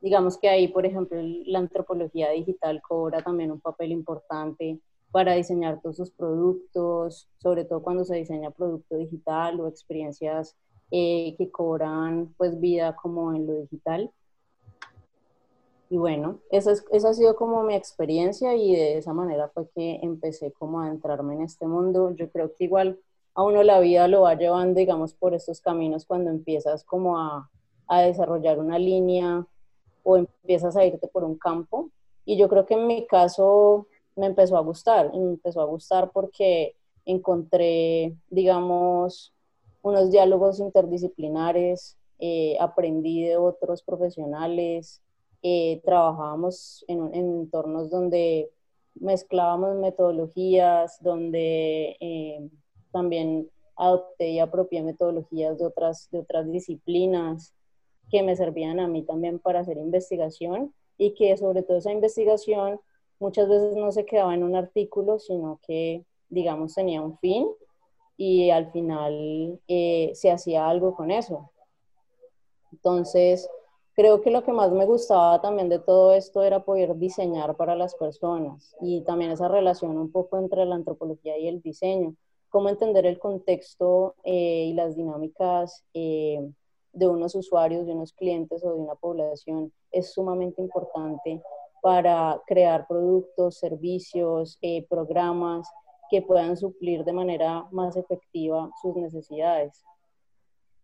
Digamos 0.00 0.36
que 0.36 0.48
ahí, 0.48 0.68
por 0.68 0.84
ejemplo, 0.84 1.18
la 1.46 1.58
antropología 1.58 2.30
digital 2.30 2.82
cobra 2.82 3.22
también 3.22 3.50
un 3.50 3.60
papel 3.60 3.92
importante 3.92 4.78
para 5.10 5.34
diseñar 5.34 5.80
todos 5.80 5.96
sus 5.96 6.10
productos, 6.10 7.28
sobre 7.38 7.64
todo 7.64 7.82
cuando 7.82 8.04
se 8.04 8.16
diseña 8.16 8.50
producto 8.50 8.96
digital 8.96 9.60
o 9.60 9.68
experiencias 9.68 10.56
eh, 10.90 11.34
que 11.38 11.50
cobran 11.50 12.34
pues 12.36 12.60
vida 12.60 12.96
como 12.96 13.32
en 13.32 13.46
lo 13.46 13.54
digital. 13.54 14.10
Y 15.94 15.96
bueno, 15.96 16.40
esa, 16.50 16.72
es, 16.72 17.04
ha 17.04 17.14
sido 17.14 17.36
como 17.36 17.62
mi 17.62 17.76
experiencia 17.76 18.56
y 18.56 18.74
de 18.74 18.98
esa 18.98 19.12
manera 19.12 19.48
fue 19.54 19.68
que 19.68 20.00
empecé 20.02 20.50
como 20.50 20.80
a 20.80 20.88
entrarme 20.88 21.34
en 21.34 21.42
este 21.42 21.68
mundo. 21.68 22.12
Yo 22.16 22.28
creo 22.30 22.52
que 22.52 22.64
igual 22.64 22.98
a 23.32 23.44
uno 23.44 23.62
la 23.62 23.78
vida 23.78 24.08
lo 24.08 24.22
va 24.22 24.34
llevando, 24.34 24.80
digamos, 24.80 25.14
por 25.14 25.34
estos 25.34 25.60
caminos 25.60 26.04
cuando 26.04 26.30
empiezas 26.30 26.82
como 26.82 27.16
a, 27.16 27.48
a 27.86 28.00
desarrollar 28.00 28.58
una 28.58 28.76
línea 28.76 29.46
o 30.02 30.16
empiezas 30.16 30.76
a 30.76 30.84
irte 30.84 31.06
por 31.06 31.22
un 31.22 31.38
campo. 31.38 31.90
Y 32.24 32.38
yo 32.38 32.48
creo 32.48 32.66
que 32.66 32.74
en 32.74 32.88
mi 32.88 33.06
caso 33.06 33.86
me 34.16 34.26
empezó 34.26 34.56
a 34.56 34.62
gustar, 34.62 35.12
me 35.12 35.34
empezó 35.34 35.60
a 35.60 35.66
gustar 35.66 36.10
porque 36.10 36.74
encontré, 37.04 38.16
digamos, 38.30 39.32
unos 39.80 40.10
diálogos 40.10 40.58
interdisciplinares, 40.58 41.96
eh, 42.18 42.56
aprendí 42.58 43.22
de 43.22 43.36
otros 43.36 43.84
profesionales, 43.84 45.03
eh, 45.46 45.82
trabajábamos 45.84 46.86
en, 46.88 47.14
entornos 47.14 47.90
donde 47.90 48.50
mezclábamos 48.94 49.76
metodologías, 49.76 50.96
donde 51.02 51.98
eh, 52.00 52.48
también 52.90 53.50
adopté 53.76 54.30
y 54.30 54.38
apropié 54.38 54.82
metodologías 54.82 55.58
de 55.58 55.66
otras, 55.66 56.08
de 56.10 56.20
otras 56.20 56.50
disciplinas 56.50 57.52
que 58.10 58.22
me 58.22 58.36
servían 58.36 58.80
a 58.80 58.88
mí 58.88 59.02
también 59.02 59.38
para 59.38 59.60
hacer 59.60 59.76
investigación 59.76 60.72
y 60.96 61.12
que 61.12 61.36
sobre 61.36 61.62
todo 61.62 61.76
esa 61.76 61.92
investigación 61.92 62.80
muchas 63.20 63.46
veces 63.46 63.76
no 63.76 63.92
se 63.92 64.06
quedaba 64.06 64.32
en 64.32 64.44
un 64.44 64.56
artículo, 64.56 65.18
sino 65.18 65.60
que, 65.66 66.06
digamos, 66.30 66.74
tenía 66.74 67.02
un 67.02 67.18
fin 67.18 67.48
y 68.16 68.48
al 68.48 68.72
final 68.72 69.60
eh, 69.68 70.10
se 70.14 70.30
hacía 70.30 70.70
algo 70.70 70.96
con 70.96 71.10
eso. 71.10 71.50
Entonces, 72.72 73.46
creo 73.94 74.20
que 74.20 74.30
lo 74.30 74.42
que 74.44 74.52
más 74.52 74.72
me 74.72 74.86
gustaba 74.86 75.40
también 75.40 75.68
de 75.68 75.78
todo 75.78 76.12
esto 76.12 76.42
era 76.42 76.64
poder 76.64 76.96
diseñar 76.96 77.56
para 77.56 77.76
las 77.76 77.94
personas 77.94 78.76
y 78.80 79.02
también 79.02 79.30
esa 79.30 79.48
relación 79.48 79.96
un 79.98 80.10
poco 80.10 80.38
entre 80.38 80.64
la 80.66 80.74
antropología 80.74 81.38
y 81.38 81.48
el 81.48 81.62
diseño, 81.62 82.14
cómo 82.50 82.68
entender 82.68 83.06
el 83.06 83.18
contexto 83.18 84.14
eh, 84.24 84.66
y 84.68 84.74
las 84.74 84.96
dinámicas 84.96 85.84
eh, 85.94 86.40
de 86.92 87.08
unos 87.08 87.34
usuarios, 87.34 87.86
de 87.86 87.92
unos 87.92 88.12
clientes 88.12 88.64
o 88.64 88.72
de 88.72 88.80
una 88.80 88.94
población 88.94 89.72
es 89.90 90.12
sumamente 90.12 90.60
importante 90.62 91.42
para 91.82 92.40
crear 92.46 92.86
productos, 92.86 93.58
servicios, 93.58 94.58
eh, 94.62 94.86
programas 94.88 95.68
que 96.10 96.22
puedan 96.22 96.56
suplir 96.56 97.04
de 97.04 97.12
manera 97.12 97.66
más 97.72 97.96
efectiva 97.96 98.70
sus 98.80 98.96
necesidades. 98.96 99.84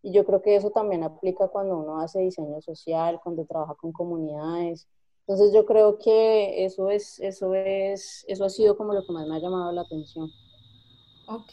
Y 0.03 0.13
yo 0.13 0.25
creo 0.25 0.43
que 0.43 0.57
eso 0.57 0.71
también 0.71 1.03
aplica 1.05 1.49
cuando 1.49 1.79
uno 1.79 2.01
hace 2.01 2.21
diseño 2.21 2.61
social, 2.63 3.21
cuando 3.23 3.45
trabaja 3.45 3.75
con 3.75 3.93
comunidades. 3.93 4.89
Entonces 5.27 5.53
yo 5.55 5.67
creo 5.67 5.99
que 5.99 6.65
eso 6.65 6.91
es, 6.91 7.19
eso 7.21 7.55
es, 7.55 8.25
eso 8.29 8.45
ha 8.45 8.51
sido 8.51 8.77
como 8.77 8.95
lo 8.95 9.05
que 9.07 9.13
más 9.13 9.27
me 9.29 9.37
ha 9.37 9.41
llamado 9.41 9.73
la 9.73 9.83
atención. 9.83 10.33
Ok, 11.27 11.53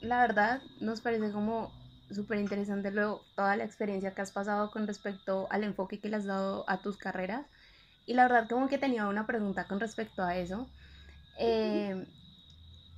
la 0.00 0.20
verdad 0.20 0.62
nos 0.80 1.00
parece 1.00 1.32
como 1.32 1.72
súper 2.10 2.38
interesante 2.38 2.90
luego 2.90 3.20
toda 3.36 3.56
la 3.56 3.64
experiencia 3.64 4.14
que 4.14 4.22
has 4.22 4.32
pasado 4.32 4.70
con 4.70 4.86
respecto 4.86 5.48
al 5.50 5.64
enfoque 5.64 5.98
que 6.00 6.08
le 6.08 6.16
has 6.16 6.24
dado 6.26 6.64
a 6.68 6.80
tus 6.82 6.96
carreras. 6.96 7.46
Y 8.06 8.14
la 8.14 8.22
verdad 8.28 8.48
como 8.48 8.68
que 8.68 8.78
tenía 8.78 9.08
una 9.08 9.26
pregunta 9.26 9.66
con 9.66 9.80
respecto 9.80 10.22
a 10.22 10.36
eso. 10.36 10.66
Eh, 11.38 12.06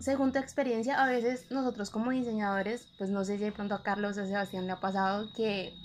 según 0.00 0.32
tu 0.32 0.40
experiencia, 0.40 1.02
a 1.02 1.08
veces 1.08 1.48
nosotros 1.50 1.90
como 1.90 2.12
diseñadores, 2.12 2.88
pues 2.98 3.10
no 3.10 3.24
sé 3.24 3.38
si 3.38 3.44
de 3.44 3.52
pronto 3.52 3.76
a 3.76 3.84
Carlos 3.84 4.18
o 4.18 4.22
a 4.22 4.26
Sebastián 4.26 4.66
le 4.66 4.72
ha 4.74 4.80
pasado 4.80 5.32
que 5.32 5.80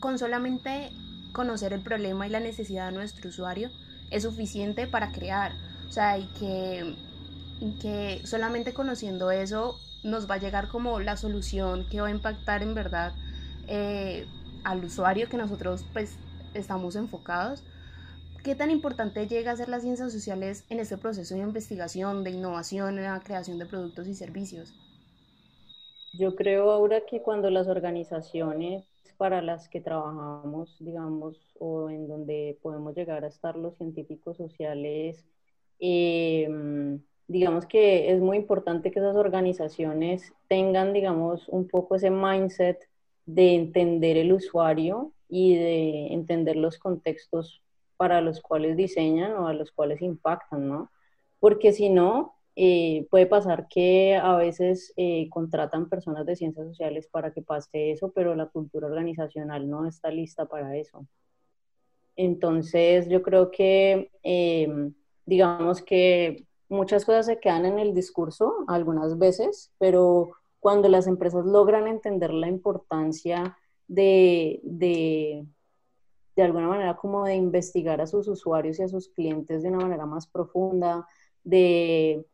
con 0.00 0.18
solamente 0.18 0.98
conocer 1.32 1.72
el 1.72 1.82
problema 1.82 2.26
y 2.26 2.30
la 2.30 2.40
necesidad 2.40 2.86
de 2.88 2.92
nuestro 2.94 3.28
usuario 3.30 3.72
es 4.10 4.24
suficiente 4.24 4.88
para 4.88 5.12
crear. 5.12 5.60
O 5.88 5.92
sea, 5.92 6.18
y 6.18 6.32
que, 6.32 6.98
que 7.80 8.22
solamente 8.26 8.74
conociendo 8.74 9.30
eso 9.30 9.84
nos 10.02 10.30
va 10.30 10.36
a 10.36 10.38
llegar 10.38 10.68
como 10.68 11.00
la 11.00 11.16
solución 11.16 11.88
que 11.88 12.00
va 12.00 12.08
a 12.08 12.10
impactar 12.10 12.62
en 12.62 12.74
verdad 12.74 13.18
eh, 13.66 14.32
al 14.64 14.84
usuario 14.84 15.28
que 15.28 15.36
nosotros 15.36 15.88
pues 15.92 16.20
estamos 16.54 16.96
enfocados. 16.96 17.64
¿Qué 18.48 18.54
tan 18.54 18.70
importante 18.70 19.26
llega 19.26 19.52
a 19.52 19.56
ser 19.56 19.68
las 19.68 19.82
ciencias 19.82 20.10
sociales 20.10 20.64
en 20.70 20.80
este 20.80 20.96
proceso 20.96 21.34
de 21.34 21.42
investigación, 21.42 22.24
de 22.24 22.30
innovación, 22.30 22.96
en 22.96 23.04
la 23.04 23.20
creación 23.20 23.58
de 23.58 23.66
productos 23.66 24.08
y 24.08 24.14
servicios? 24.14 24.72
Yo 26.18 26.34
creo 26.34 26.70
ahora 26.70 27.02
que 27.04 27.20
cuando 27.20 27.50
las 27.50 27.68
organizaciones 27.68 28.86
para 29.18 29.42
las 29.42 29.68
que 29.68 29.82
trabajamos, 29.82 30.74
digamos, 30.80 31.36
o 31.60 31.90
en 31.90 32.08
donde 32.08 32.58
podemos 32.62 32.96
llegar 32.96 33.22
a 33.22 33.28
estar 33.28 33.54
los 33.54 33.76
científicos 33.76 34.38
sociales, 34.38 35.26
em, 35.78 37.02
digamos 37.26 37.66
que 37.66 38.10
es 38.10 38.18
muy 38.18 38.38
importante 38.38 38.90
que 38.90 39.00
esas 39.00 39.16
organizaciones 39.16 40.32
tengan, 40.48 40.94
digamos, 40.94 41.46
un 41.50 41.68
poco 41.68 41.96
ese 41.96 42.10
mindset 42.10 42.78
de 43.26 43.56
entender 43.56 44.16
el 44.16 44.32
usuario 44.32 45.12
y 45.28 45.54
de 45.54 46.14
entender 46.14 46.56
los 46.56 46.78
contextos 46.78 47.62
para 47.98 48.22
los 48.22 48.40
cuales 48.40 48.76
diseñan 48.76 49.32
o 49.32 49.48
a 49.48 49.52
los 49.52 49.72
cuales 49.72 50.00
impactan, 50.00 50.68
¿no? 50.68 50.90
Porque 51.40 51.72
si 51.72 51.90
no, 51.90 52.36
eh, 52.56 53.06
puede 53.10 53.26
pasar 53.26 53.68
que 53.68 54.16
a 54.16 54.36
veces 54.36 54.92
eh, 54.96 55.28
contratan 55.30 55.88
personas 55.88 56.24
de 56.26 56.36
ciencias 56.36 56.66
sociales 56.66 57.08
para 57.08 57.32
que 57.32 57.42
pase 57.42 57.92
eso, 57.92 58.12
pero 58.12 58.34
la 58.34 58.46
cultura 58.46 58.86
organizacional 58.86 59.68
no 59.68 59.86
está 59.86 60.10
lista 60.10 60.46
para 60.46 60.76
eso. 60.76 61.06
Entonces, 62.16 63.08
yo 63.08 63.22
creo 63.22 63.50
que, 63.50 64.10
em, 64.22 64.94
digamos 65.26 65.82
que 65.82 66.46
muchas 66.68 67.04
cosas 67.04 67.26
se 67.26 67.38
quedan 67.40 67.64
en 67.66 67.78
el 67.78 67.94
discurso 67.94 68.54
algunas 68.68 69.18
veces, 69.18 69.72
pero 69.78 70.32
cuando 70.60 70.88
las 70.88 71.06
empresas 71.06 71.44
logran 71.46 71.86
entender 71.86 72.32
la 72.32 72.48
importancia 72.48 73.56
de, 73.86 74.60
de 74.64 75.46
de 76.38 76.44
alguna 76.44 76.68
manera 76.68 76.96
como 76.96 77.24
de 77.24 77.34
investigar 77.34 78.00
a 78.00 78.06
sus 78.06 78.28
usuarios 78.28 78.78
y 78.78 78.84
a 78.84 78.88
sus 78.88 79.08
clientes 79.08 79.64
de 79.64 79.70
una 79.70 79.80
manera 79.80 80.06
más 80.06 80.28
profunda, 80.28 81.04
de 81.42 82.24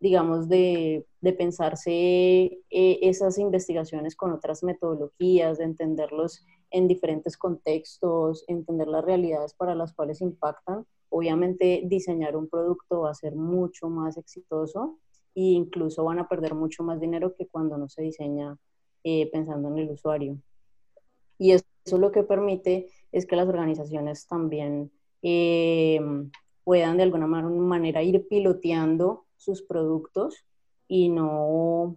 digamos, 0.00 0.48
de, 0.48 1.06
de 1.20 1.32
pensarse 1.34 1.90
eh, 1.90 2.58
esas 2.70 3.36
investigaciones 3.36 4.16
con 4.16 4.32
otras 4.32 4.62
metodologías, 4.62 5.58
de 5.58 5.64
entenderlos 5.64 6.42
en 6.70 6.88
diferentes 6.88 7.36
contextos, 7.36 8.46
entender 8.48 8.88
las 8.88 9.04
realidades 9.04 9.52
para 9.52 9.74
las 9.74 9.92
cuales 9.92 10.22
impactan. 10.22 10.86
Obviamente 11.10 11.82
diseñar 11.84 12.34
un 12.36 12.48
producto 12.48 13.02
va 13.02 13.10
a 13.10 13.14
ser 13.14 13.36
mucho 13.36 13.90
más 13.90 14.16
exitoso 14.16 14.98
e 15.34 15.42
incluso 15.42 16.02
van 16.04 16.18
a 16.18 16.28
perder 16.28 16.54
mucho 16.54 16.82
más 16.82 16.98
dinero 16.98 17.34
que 17.34 17.46
cuando 17.46 17.76
no 17.76 17.90
se 17.90 18.00
diseña 18.00 18.56
eh, 19.04 19.30
pensando 19.30 19.68
en 19.68 19.76
el 19.76 19.90
usuario. 19.90 20.38
Y 21.36 21.52
eso, 21.52 21.64
lo 21.98 22.10
que 22.10 22.22
permite 22.22 22.88
es 23.12 23.26
que 23.26 23.36
las 23.36 23.48
organizaciones 23.48 24.26
también 24.26 24.90
eh, 25.22 26.00
puedan 26.64 26.96
de 26.96 27.02
alguna 27.04 27.26
manera 27.26 28.02
ir 28.02 28.26
piloteando 28.28 29.24
sus 29.36 29.62
productos 29.62 30.44
y 30.86 31.08
no, 31.08 31.96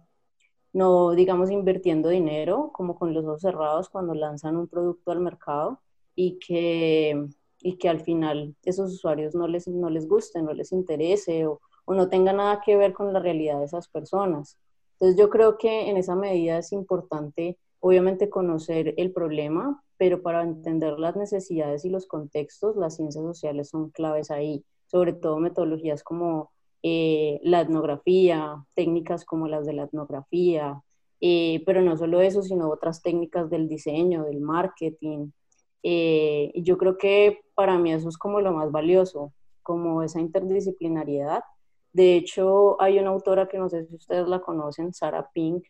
no, 0.72 1.12
digamos, 1.12 1.50
invirtiendo 1.50 2.08
dinero 2.08 2.70
como 2.72 2.96
con 2.96 3.14
los 3.14 3.24
ojos 3.24 3.42
cerrados 3.42 3.88
cuando 3.88 4.14
lanzan 4.14 4.56
un 4.56 4.66
producto 4.66 5.12
al 5.12 5.20
mercado 5.20 5.80
y 6.16 6.38
que, 6.38 7.28
y 7.60 7.76
que 7.76 7.88
al 7.88 8.00
final 8.00 8.56
esos 8.64 8.92
usuarios 8.92 9.34
no 9.34 9.46
les, 9.46 9.68
no 9.68 9.90
les 9.90 10.08
guste, 10.08 10.42
no 10.42 10.52
les 10.52 10.72
interese 10.72 11.46
o, 11.46 11.60
o 11.84 11.94
no 11.94 12.08
tenga 12.08 12.32
nada 12.32 12.60
que 12.64 12.76
ver 12.76 12.92
con 12.92 13.12
la 13.12 13.20
realidad 13.20 13.60
de 13.60 13.66
esas 13.66 13.88
personas. 13.88 14.58
Entonces 14.94 15.16
yo 15.16 15.30
creo 15.30 15.58
que 15.58 15.88
en 15.88 15.96
esa 15.96 16.16
medida 16.16 16.58
es 16.58 16.72
importante, 16.72 17.58
obviamente, 17.80 18.28
conocer 18.28 18.94
el 18.96 19.12
problema, 19.12 19.83
pero 19.96 20.22
para 20.22 20.42
entender 20.42 20.98
las 20.98 21.16
necesidades 21.16 21.84
y 21.84 21.90
los 21.90 22.06
contextos, 22.06 22.76
las 22.76 22.96
ciencias 22.96 23.24
sociales 23.24 23.68
son 23.70 23.90
claves 23.90 24.30
ahí, 24.30 24.64
sobre 24.86 25.12
todo 25.12 25.38
metodologías 25.38 26.02
como 26.02 26.50
eh, 26.82 27.40
la 27.42 27.62
etnografía, 27.62 28.64
técnicas 28.74 29.24
como 29.24 29.48
las 29.48 29.66
de 29.66 29.72
la 29.72 29.84
etnografía, 29.84 30.82
eh, 31.20 31.62
pero 31.64 31.80
no 31.80 31.96
solo 31.96 32.20
eso, 32.20 32.42
sino 32.42 32.68
otras 32.68 33.00
técnicas 33.02 33.48
del 33.48 33.68
diseño, 33.68 34.24
del 34.24 34.40
marketing. 34.40 35.30
Eh, 35.82 36.50
y 36.54 36.62
yo 36.62 36.76
creo 36.76 36.98
que 36.98 37.40
para 37.54 37.78
mí 37.78 37.92
eso 37.92 38.08
es 38.08 38.18
como 38.18 38.40
lo 38.40 38.52
más 38.52 38.70
valioso, 38.70 39.32
como 39.62 40.02
esa 40.02 40.20
interdisciplinariedad. 40.20 41.42
De 41.92 42.16
hecho, 42.16 42.80
hay 42.82 42.98
una 42.98 43.10
autora 43.10 43.48
que 43.48 43.58
no 43.58 43.68
sé 43.68 43.86
si 43.86 43.94
ustedes 43.94 44.28
la 44.28 44.40
conocen, 44.40 44.92
Sarah 44.92 45.30
Pink, 45.32 45.64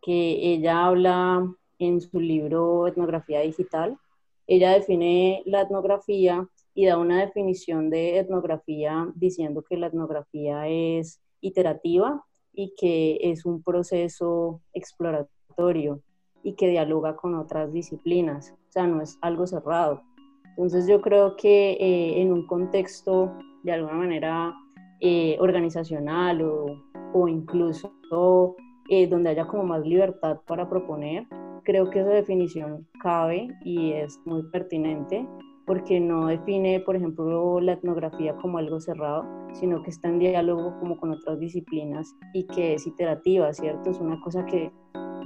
que 0.00 0.52
ella 0.54 0.86
habla 0.86 1.54
en 1.78 2.00
su 2.00 2.20
libro 2.20 2.86
Etnografía 2.86 3.40
Digital. 3.40 3.98
Ella 4.46 4.72
define 4.72 5.42
la 5.46 5.62
etnografía 5.62 6.48
y 6.74 6.86
da 6.86 6.98
una 6.98 7.20
definición 7.20 7.90
de 7.90 8.18
etnografía 8.18 9.08
diciendo 9.14 9.64
que 9.68 9.76
la 9.76 9.88
etnografía 9.88 10.68
es 10.68 11.20
iterativa 11.40 12.24
y 12.52 12.74
que 12.76 13.18
es 13.20 13.44
un 13.44 13.62
proceso 13.62 14.60
exploratorio 14.72 16.02
y 16.42 16.54
que 16.54 16.68
dialoga 16.68 17.16
con 17.16 17.34
otras 17.34 17.72
disciplinas, 17.72 18.54
o 18.68 18.72
sea, 18.72 18.86
no 18.86 19.02
es 19.02 19.18
algo 19.20 19.46
cerrado. 19.46 20.02
Entonces 20.50 20.86
yo 20.88 21.00
creo 21.00 21.36
que 21.36 21.72
eh, 21.72 22.20
en 22.20 22.32
un 22.32 22.46
contexto 22.46 23.32
de 23.62 23.72
alguna 23.72 23.94
manera 23.94 24.54
eh, 25.00 25.36
organizacional 25.40 26.42
o, 26.42 26.82
o 27.12 27.28
incluso 27.28 27.92
eh, 28.88 29.06
donde 29.06 29.30
haya 29.30 29.46
como 29.46 29.64
más 29.64 29.86
libertad 29.86 30.40
para 30.46 30.68
proponer, 30.68 31.26
creo 31.64 31.90
que 31.90 32.00
esa 32.00 32.10
definición 32.10 32.86
cabe 33.02 33.48
y 33.64 33.92
es 33.92 34.18
muy 34.24 34.42
pertinente 34.50 35.26
porque 35.66 36.00
no 36.00 36.26
define, 36.26 36.80
por 36.80 36.96
ejemplo, 36.96 37.60
la 37.60 37.72
etnografía 37.72 38.34
como 38.36 38.56
algo 38.56 38.80
cerrado, 38.80 39.26
sino 39.52 39.82
que 39.82 39.90
está 39.90 40.08
en 40.08 40.18
diálogo 40.18 40.74
como 40.80 40.98
con 40.98 41.10
otras 41.12 41.38
disciplinas 41.38 42.14
y 42.32 42.46
que 42.46 42.74
es 42.74 42.86
iterativa, 42.86 43.52
¿cierto? 43.52 43.90
Es 43.90 43.98
una 43.98 44.18
cosa 44.22 44.46
que 44.46 44.72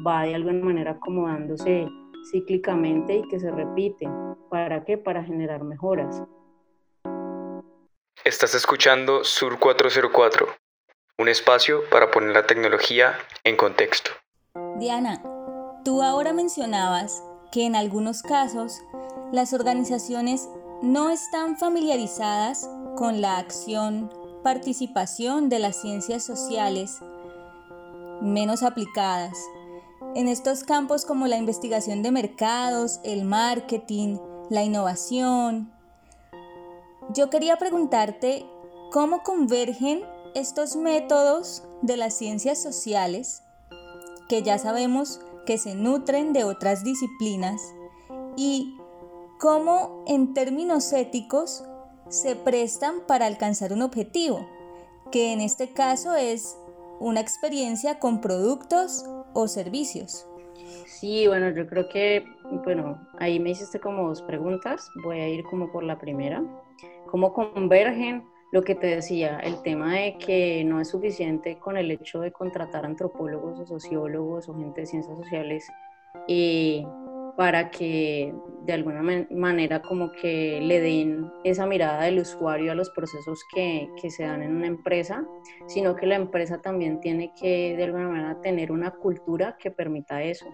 va 0.04 0.24
de 0.24 0.34
alguna 0.34 0.64
manera 0.64 0.90
acomodándose 0.92 1.86
cíclicamente 2.30 3.16
y 3.16 3.28
que 3.28 3.38
se 3.38 3.50
repite. 3.50 4.08
¿Para 4.50 4.84
qué? 4.84 4.98
Para 4.98 5.22
generar 5.22 5.62
mejoras. 5.62 6.22
Estás 8.24 8.54
escuchando 8.54 9.24
Sur 9.24 9.58
404, 9.58 10.46
un 11.18 11.28
espacio 11.28 11.82
para 11.90 12.10
poner 12.10 12.30
la 12.30 12.46
tecnología 12.46 13.16
en 13.44 13.56
contexto. 13.56 14.10
Diana, 14.78 15.20
tú 15.84 16.02
ahora 16.02 16.32
mencionabas 16.32 17.22
que 17.50 17.66
en 17.66 17.76
algunos 17.76 18.22
casos 18.22 18.80
las 19.32 19.52
organizaciones 19.52 20.48
no 20.82 21.10
están 21.10 21.56
familiarizadas 21.56 22.68
con 22.96 23.20
la 23.20 23.38
acción, 23.38 24.10
participación 24.42 25.48
de 25.48 25.58
las 25.58 25.80
ciencias 25.80 26.24
sociales 26.24 27.00
menos 28.20 28.62
aplicadas. 28.62 29.36
En 30.14 30.28
estos 30.28 30.64
campos 30.64 31.04
como 31.04 31.26
la 31.26 31.36
investigación 31.36 32.02
de 32.02 32.10
mercados, 32.10 33.00
el 33.04 33.24
marketing, 33.24 34.18
la 34.50 34.62
innovación. 34.62 35.72
Yo 37.14 37.30
quería 37.30 37.56
preguntarte 37.56 38.46
cómo 38.90 39.22
convergen 39.22 40.04
estos 40.34 40.76
métodos 40.76 41.64
de 41.82 41.96
las 41.96 42.14
ciencias 42.14 42.62
sociales, 42.62 43.42
que 44.28 44.42
ya 44.42 44.58
sabemos 44.58 45.20
que 45.46 45.58
se 45.58 45.74
nutren 45.74 46.32
de 46.32 46.44
otras 46.44 46.84
disciplinas, 46.84 47.60
y 48.36 48.76
cómo 49.38 50.04
en 50.06 50.34
términos 50.34 50.92
éticos 50.92 51.64
se 52.08 52.36
prestan 52.36 53.00
para 53.06 53.26
alcanzar 53.26 53.72
un 53.72 53.82
objetivo, 53.82 54.46
que 55.10 55.32
en 55.32 55.40
este 55.40 55.72
caso 55.72 56.14
es 56.14 56.56
una 57.00 57.20
experiencia 57.20 57.98
con 57.98 58.20
productos 58.20 59.04
o 59.34 59.48
servicios. 59.48 60.26
Sí, 60.86 61.26
bueno, 61.26 61.50
yo 61.50 61.66
creo 61.66 61.88
que, 61.88 62.24
bueno, 62.64 63.08
ahí 63.18 63.40
me 63.40 63.50
hiciste 63.50 63.80
como 63.80 64.08
dos 64.08 64.22
preguntas, 64.22 64.88
voy 65.02 65.18
a 65.18 65.28
ir 65.28 65.42
como 65.44 65.72
por 65.72 65.82
la 65.82 65.98
primera. 65.98 66.42
¿Cómo 67.10 67.32
convergen 67.32 68.24
lo 68.52 68.62
que 68.62 68.74
te 68.74 68.86
decía, 68.86 69.38
el 69.38 69.62
tema 69.62 69.94
de 69.94 70.18
que 70.18 70.62
no 70.64 70.80
es 70.80 70.90
suficiente 70.90 71.58
con 71.58 71.78
el 71.78 71.90
hecho 71.90 72.20
de 72.20 72.32
contratar 72.32 72.84
antropólogos 72.84 73.58
o 73.58 73.66
sociólogos 73.66 74.46
o 74.48 74.54
gente 74.54 74.82
de 74.82 74.86
ciencias 74.86 75.16
sociales 75.16 75.66
y 76.28 76.86
para 77.34 77.70
que 77.70 78.34
de 78.66 78.72
alguna 78.74 79.02
manera 79.30 79.80
como 79.80 80.12
que 80.12 80.60
le 80.60 80.82
den 80.82 81.32
esa 81.44 81.66
mirada 81.66 82.04
del 82.04 82.18
usuario 82.18 82.72
a 82.72 82.74
los 82.74 82.90
procesos 82.90 83.42
que, 83.54 83.88
que, 84.00 84.10
se 84.10 84.24
dan 84.24 84.42
en 84.42 84.54
una 84.54 84.66
empresa, 84.66 85.24
sino 85.66 85.96
que 85.96 86.06
la 86.06 86.16
empresa 86.16 86.60
también 86.60 87.00
tiene 87.00 87.32
que 87.34 87.74
de 87.74 87.84
alguna 87.84 88.08
manera 88.08 88.40
tener 88.42 88.70
una 88.70 88.90
cultura 88.90 89.56
que 89.58 89.70
permita 89.70 90.22
eso, 90.22 90.46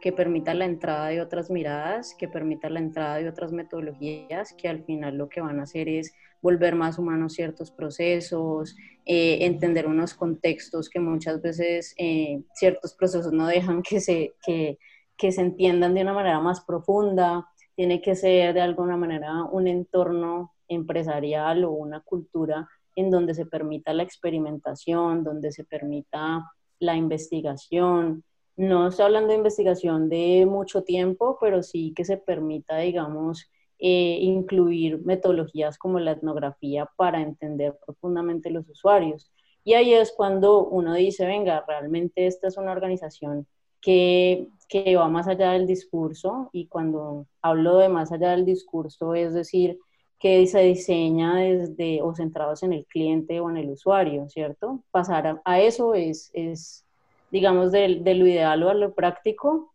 que 0.00 0.12
permita 0.12 0.54
la 0.54 0.64
entrada 0.64 1.06
de 1.06 1.20
otras 1.20 1.50
miradas, 1.50 2.16
que 2.18 2.26
permita 2.26 2.68
la 2.68 2.80
entrada 2.80 3.16
de 3.16 3.28
otras 3.28 3.52
metodologías, 3.52 4.54
que 4.54 4.68
al 4.68 4.82
final 4.82 5.16
lo 5.16 5.28
que 5.28 5.40
van 5.40 5.60
a 5.60 5.62
hacer 5.62 5.88
es 5.88 6.12
volver 6.44 6.74
más 6.74 6.98
humanos 6.98 7.32
ciertos 7.32 7.70
procesos, 7.70 8.76
eh, 9.06 9.38
entender 9.46 9.86
unos 9.86 10.12
contextos 10.12 10.90
que 10.90 11.00
muchas 11.00 11.40
veces 11.40 11.94
eh, 11.96 12.42
ciertos 12.54 12.94
procesos 12.94 13.32
no 13.32 13.46
dejan 13.46 13.82
que 13.82 14.00
se... 14.00 14.34
Que, 14.46 14.78
que 15.16 15.30
se 15.30 15.42
entiendan 15.42 15.94
de 15.94 16.02
una 16.02 16.12
manera 16.12 16.40
más 16.40 16.64
profunda, 16.64 17.46
tiene 17.76 18.02
que 18.02 18.16
ser 18.16 18.52
de 18.52 18.60
alguna 18.60 18.96
manera 18.96 19.44
un 19.44 19.68
entorno 19.68 20.52
empresarial 20.66 21.64
o 21.64 21.70
una 21.70 22.00
cultura 22.00 22.68
en 22.96 23.10
donde 23.10 23.32
se 23.34 23.46
permita 23.46 23.92
la 23.92 24.02
experimentación, 24.02 25.22
donde 25.22 25.52
se 25.52 25.64
permita 25.64 26.50
la 26.80 26.96
investigación. 26.96 28.24
No 28.56 28.88
estoy 28.88 29.06
hablando 29.06 29.28
de 29.28 29.38
investigación 29.38 30.08
de 30.08 30.46
mucho 30.46 30.82
tiempo, 30.82 31.38
pero 31.40 31.62
sí 31.62 31.92
que 31.94 32.04
se 32.04 32.16
permita, 32.16 32.78
digamos, 32.78 33.50
eh, 33.78 34.18
incluir 34.20 35.04
metodologías 35.04 35.78
como 35.78 35.98
la 36.00 36.12
etnografía 36.12 36.88
para 36.96 37.20
entender 37.20 37.76
profundamente 37.84 38.50
los 38.50 38.68
usuarios. 38.68 39.30
Y 39.64 39.74
ahí 39.74 39.94
es 39.94 40.12
cuando 40.12 40.64
uno 40.66 40.94
dice, 40.94 41.26
venga, 41.26 41.64
realmente 41.66 42.26
esta 42.26 42.48
es 42.48 42.56
una 42.56 42.72
organización 42.72 43.46
que, 43.80 44.48
que 44.68 44.96
va 44.96 45.08
más 45.08 45.28
allá 45.28 45.52
del 45.52 45.66
discurso 45.66 46.50
y 46.52 46.66
cuando 46.66 47.26
hablo 47.42 47.78
de 47.78 47.88
más 47.88 48.12
allá 48.12 48.30
del 48.30 48.44
discurso 48.44 49.14
es 49.14 49.34
decir 49.34 49.78
que 50.18 50.46
se 50.46 50.60
diseña 50.60 51.36
desde 51.36 52.00
o 52.00 52.14
centrados 52.14 52.62
en 52.62 52.72
el 52.72 52.86
cliente 52.86 53.40
o 53.40 53.50
en 53.50 53.58
el 53.58 53.68
usuario, 53.68 54.26
¿cierto? 54.30 54.82
Pasar 54.90 55.42
a, 55.44 55.60
eso 55.60 55.92
es, 55.92 56.30
es, 56.32 56.86
digamos, 57.30 57.72
de, 57.72 57.88
lo 57.88 58.26
ideal 58.26 58.62
o 58.62 58.70
a 58.70 58.74
lo 58.74 58.94
práctico, 58.94 59.74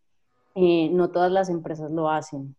eh, 0.56 0.88
no 0.90 1.10
todas 1.10 1.30
las 1.30 1.50
empresas 1.50 1.92
lo 1.92 2.10
hacen. 2.10 2.56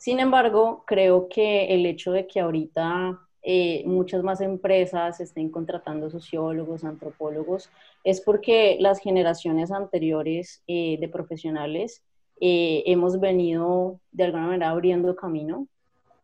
Sin 0.00 0.18
embargo, 0.18 0.82
creo 0.86 1.28
que 1.28 1.74
el 1.74 1.84
hecho 1.84 2.12
de 2.12 2.26
que 2.26 2.40
ahorita 2.40 3.20
eh, 3.42 3.82
muchas 3.84 4.22
más 4.22 4.40
empresas 4.40 5.20
estén 5.20 5.50
contratando 5.50 6.08
sociólogos, 6.08 6.84
antropólogos, 6.84 7.68
es 8.02 8.22
porque 8.22 8.78
las 8.80 8.98
generaciones 8.98 9.70
anteriores 9.70 10.62
eh, 10.66 10.96
de 10.98 11.06
profesionales 11.10 12.02
eh, 12.40 12.82
hemos 12.86 13.20
venido 13.20 14.00
de 14.10 14.24
alguna 14.24 14.46
manera 14.46 14.70
abriendo 14.70 15.14
camino 15.14 15.66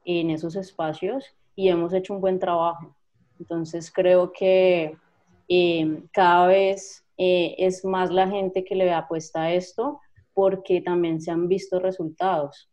en 0.07 0.31
esos 0.31 0.57
espacios 0.57 1.27
y 1.55 1.69
hemos 1.69 1.93
hecho 1.93 2.15
un 2.15 2.23
buen 2.23 2.39
trabajo. 2.39 2.97
Entonces 3.39 3.93
creo 3.93 4.33
que, 4.33 4.97
eh, 5.49 6.03
cada 6.15 6.47
vez 6.47 7.05
es 7.19 7.85
más 7.85 8.11
la 8.11 8.27
gente 8.27 8.65
que 8.65 8.75
le 8.75 8.91
apuesta 8.91 9.43
a 9.43 9.53
esto 9.53 10.01
porque 10.33 10.81
también 10.81 11.21
se 11.21 11.31
han 11.31 11.47
visto 11.47 11.79
resultados. 11.79 12.71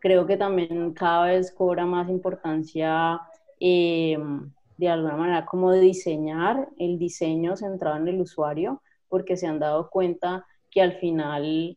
Creo 0.00 0.26
que 0.26 0.36
también 0.36 0.92
cada 0.92 1.26
vez 1.26 1.52
cobra 1.52 1.86
más 1.86 2.08
importancia 2.08 3.20
eh, 3.60 4.18
de 4.76 4.88
alguna 4.88 5.16
manera 5.16 5.46
como 5.46 5.72
diseñar 5.72 6.68
el 6.78 6.98
diseño 6.98 7.56
centrado 7.56 7.96
en 7.96 8.08
el 8.08 8.20
usuario, 8.20 8.82
porque 9.08 9.36
se 9.36 9.46
han 9.46 9.58
dado 9.58 9.90
cuenta 9.90 10.46
que 10.70 10.80
al 10.80 10.92
final 10.94 11.76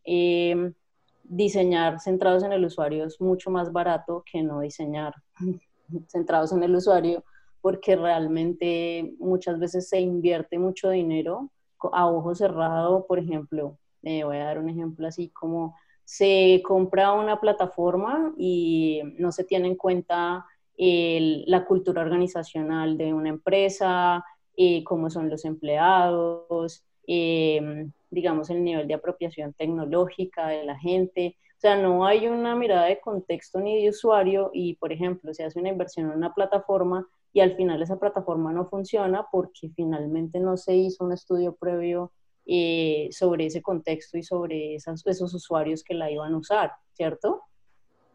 diseñar 1.24 2.00
centrados 2.00 2.44
en 2.44 2.52
el 2.52 2.64
usuario 2.64 3.04
es 3.04 3.20
mucho 3.20 3.50
más 3.50 3.72
barato 3.72 4.22
que 4.30 4.42
no 4.42 4.60
diseñar 4.60 5.14
centrados 6.08 6.52
en 6.52 6.62
el 6.62 6.74
usuario, 6.74 7.24
porque 7.60 7.96
realmente 7.96 9.14
muchas 9.18 9.58
veces 9.58 9.88
se 9.88 10.00
invierte 10.00 10.58
mucho 10.58 10.90
dinero 10.90 11.50
a 11.92 12.06
ojo 12.06 12.34
cerrado, 12.34 13.06
por 13.06 13.18
ejemplo, 13.18 13.78
eh, 14.02 14.24
voy 14.24 14.36
a 14.36 14.44
dar 14.44 14.58
un 14.58 14.68
ejemplo 14.68 15.06
así 15.06 15.28
como 15.28 15.76
se 16.04 16.62
compra 16.64 17.12
una 17.12 17.40
plataforma 17.40 18.34
y 18.36 19.00
no 19.18 19.32
se 19.32 19.44
tiene 19.44 19.68
en 19.68 19.76
cuenta 19.76 20.46
la 20.76 21.64
cultura 21.66 22.02
organizacional 22.02 22.98
de 22.98 23.14
una 23.14 23.28
empresa, 23.28 24.24
eh, 24.56 24.84
cómo 24.84 25.10
son 25.10 25.30
los 25.30 25.44
empleados, 25.44 26.84
eh, 27.06 27.88
digamos 28.10 28.50
el 28.50 28.62
nivel 28.62 28.86
de 28.88 28.94
apropiación 28.94 29.52
tecnológica 29.52 30.48
de 30.48 30.64
la 30.64 30.78
gente. 30.78 31.36
O 31.56 31.60
sea, 31.60 31.76
no 31.76 32.06
hay 32.06 32.28
una 32.28 32.54
mirada 32.54 32.86
de 32.86 33.00
contexto 33.00 33.60
ni 33.60 33.82
de 33.82 33.88
usuario 33.88 34.50
y, 34.52 34.74
por 34.74 34.92
ejemplo, 34.92 35.32
se 35.32 35.44
hace 35.44 35.58
una 35.58 35.70
inversión 35.70 36.10
en 36.10 36.16
una 36.16 36.34
plataforma 36.34 37.06
y 37.32 37.40
al 37.40 37.56
final 37.56 37.82
esa 37.82 37.98
plataforma 37.98 38.52
no 38.52 38.66
funciona 38.66 39.26
porque 39.30 39.70
finalmente 39.74 40.38
no 40.40 40.56
se 40.56 40.76
hizo 40.76 41.04
un 41.04 41.12
estudio 41.12 41.54
previo 41.56 42.12
eh, 42.46 43.08
sobre 43.10 43.46
ese 43.46 43.62
contexto 43.62 44.18
y 44.18 44.22
sobre 44.22 44.76
esos 44.76 45.34
usuarios 45.34 45.82
que 45.82 45.94
la 45.94 46.10
iban 46.10 46.34
a 46.34 46.38
usar, 46.38 46.72
¿cierto? 46.92 47.42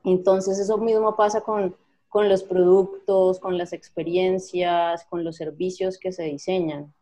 Entonces 0.04 0.60
eso 0.60 0.78
mismo 0.78 1.16
pasa 1.16 1.42
con, 1.42 1.76
con 2.08 2.30
los 2.30 2.44
productos, 2.44 3.40
con 3.40 3.58
las 3.58 3.74
experiencias, 3.74 5.06
con 5.06 5.24
los 5.24 5.36
servicios 5.36 5.98
que 5.98 6.12
se 6.12 6.24
diseñan. 6.24 6.94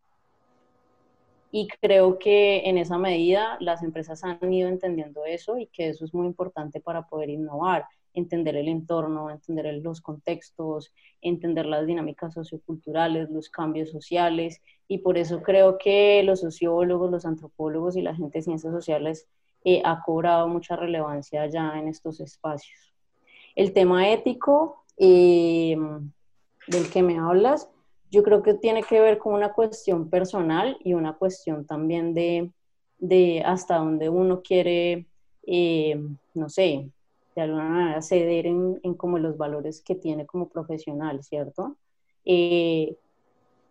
Y 1.52 1.68
creo 1.82 2.20
que 2.20 2.70
en 2.70 2.78
esa 2.78 2.98
medida 2.98 3.58
las 3.62 3.82
empresas 3.84 4.24
han 4.24 4.52
ido 4.52 4.68
entendiendo 4.68 5.26
eso 5.26 5.58
y 5.58 5.68
que 5.68 5.90
eso 5.90 6.06
es 6.06 6.14
muy 6.14 6.28
importante 6.28 6.82
para 6.82 7.08
poder 7.08 7.30
innovar 7.30 7.86
entender 8.14 8.56
el 8.56 8.68
entorno, 8.68 9.30
entender 9.30 9.74
los 9.84 10.02
contextos, 10.02 10.94
entender 11.22 11.66
las 11.66 11.86
dinámicas 11.86 12.34
socioculturales, 12.34 13.30
los 13.30 13.50
cambios 13.50 13.90
sociales, 13.90 14.62
y 14.88 15.00
por 15.00 15.18
eso 15.18 15.42
creo 15.42 15.78
que 15.78 16.24
los 16.24 16.40
sociólogos, 16.40 17.12
los 17.12 17.26
antropólogos 17.26 17.96
y 17.96 18.02
la 18.02 18.16
gente 18.16 18.40
de 18.40 18.44
ciencias 18.44 18.74
sociales 18.74 19.28
eh, 19.64 19.82
ha 19.84 20.02
cobrado 20.02 20.48
mucha 20.48 20.76
relevancia 20.76 21.46
ya 21.48 21.78
en 21.78 21.88
estos 21.88 22.20
espacios. 22.20 22.94
El 23.56 23.74
tema 23.74 24.10
ético 24.10 24.84
eh, 24.98 25.76
del 26.68 26.90
que 26.90 27.04
me 27.04 27.18
hablas, 27.18 27.70
yo 28.10 28.24
creo 28.24 28.42
que 28.42 28.54
tiene 28.54 28.84
que 28.84 29.02
ver 29.02 29.18
con 29.18 29.34
una 29.34 29.54
cuestión 29.54 30.10
personal 30.10 30.78
y 30.84 30.94
una 30.94 31.14
cuestión 31.14 31.66
también 31.66 32.14
de, 32.14 32.52
de 32.98 33.44
hasta 33.46 33.78
dónde 33.78 34.10
uno 34.10 34.42
quiere, 34.42 35.08
eh, 35.46 36.00
no 36.34 36.50
sé, 36.50 36.90
de 37.38 37.44
alguna 37.44 37.70
manera 37.70 38.02
ceder 38.02 38.48
en, 38.48 38.80
en, 38.82 38.96
como 38.96 39.20
los 39.20 39.38
valores 39.38 39.84
que 39.84 39.94
tiene 39.94 40.26
como 40.26 40.50
profesional, 40.50 41.24
¿cierto? 41.24 41.78
Eh, 42.26 42.98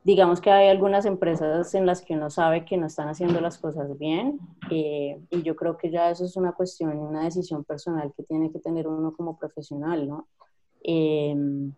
digamos 0.04 0.40
que 0.40 0.52
hay 0.52 0.68
algunas 0.68 1.04
empresas 1.04 1.74
en 1.74 1.84
las 1.84 2.00
que 2.00 2.14
uno 2.14 2.30
sabe 2.30 2.64
que 2.64 2.76
no 2.76 2.86
están 2.86 3.08
haciendo 3.08 3.40
las 3.40 3.58
cosas 3.58 3.98
bien 3.98 4.38
eh, 4.70 5.20
y 5.30 5.42
yo 5.42 5.56
creo 5.56 5.76
que 5.76 5.90
ya 5.90 6.10
eso 6.10 6.24
es 6.24 6.36
una 6.36 6.52
cuestión, 6.52 6.96
una 6.96 7.24
decisión 7.24 7.64
personal 7.64 8.12
que 8.16 8.22
tiene 8.22 8.52
que 8.52 8.60
tener 8.60 8.86
uno 8.86 9.12
como 9.16 9.36
profesional, 9.36 10.08
¿no? 10.08 10.28
Em, 10.84 11.72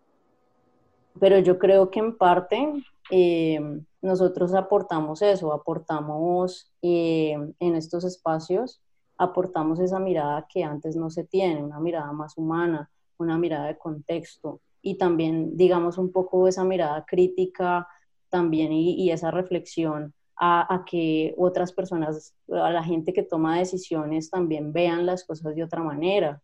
pero 1.19 1.39
yo 1.39 1.57
creo 1.57 1.89
que 1.89 1.99
en 2.01 2.15
parte 2.17 2.83
em, 3.09 3.83
nosotros 4.03 4.53
aportamos 4.53 5.23
eso, 5.23 5.51
aportamos 5.51 6.71
em, 6.83 7.53
en 7.59 7.75
estos 7.75 8.03
espacios 8.03 8.79
aportamos 9.19 9.79
esa 9.79 9.99
mirada 9.99 10.47
que 10.51 10.63
antes 10.63 10.95
no 10.95 11.09
se 11.09 11.25
tiene, 11.25 11.61
una 11.61 11.79
mirada 11.79 12.11
más 12.13 12.37
humana, 12.37 12.89
una 13.17 13.37
mirada 13.37 13.67
de 13.67 13.77
contexto 13.77 14.61
y 14.81 14.97
también, 14.97 15.57
digamos, 15.57 15.97
un 15.97 16.11
poco 16.11 16.47
esa 16.47 16.63
mirada 16.63 17.05
crítica 17.05 17.87
también 18.29 18.71
y, 18.71 19.11
esa 19.11 19.29
reflexión 19.29 20.13
a, 20.37 20.85
que 20.89 21.35
otras 21.37 21.73
personas, 21.73 22.33
a 22.49 22.71
la 22.71 22.81
gente 22.81 23.11
que 23.11 23.23
toma 23.23 23.59
decisiones 23.59 24.29
también 24.29 24.71
vean 24.71 25.05
las 25.05 25.25
cosas 25.25 25.53
de 25.53 25.63
otra 25.63 25.83
manera, 25.83 26.41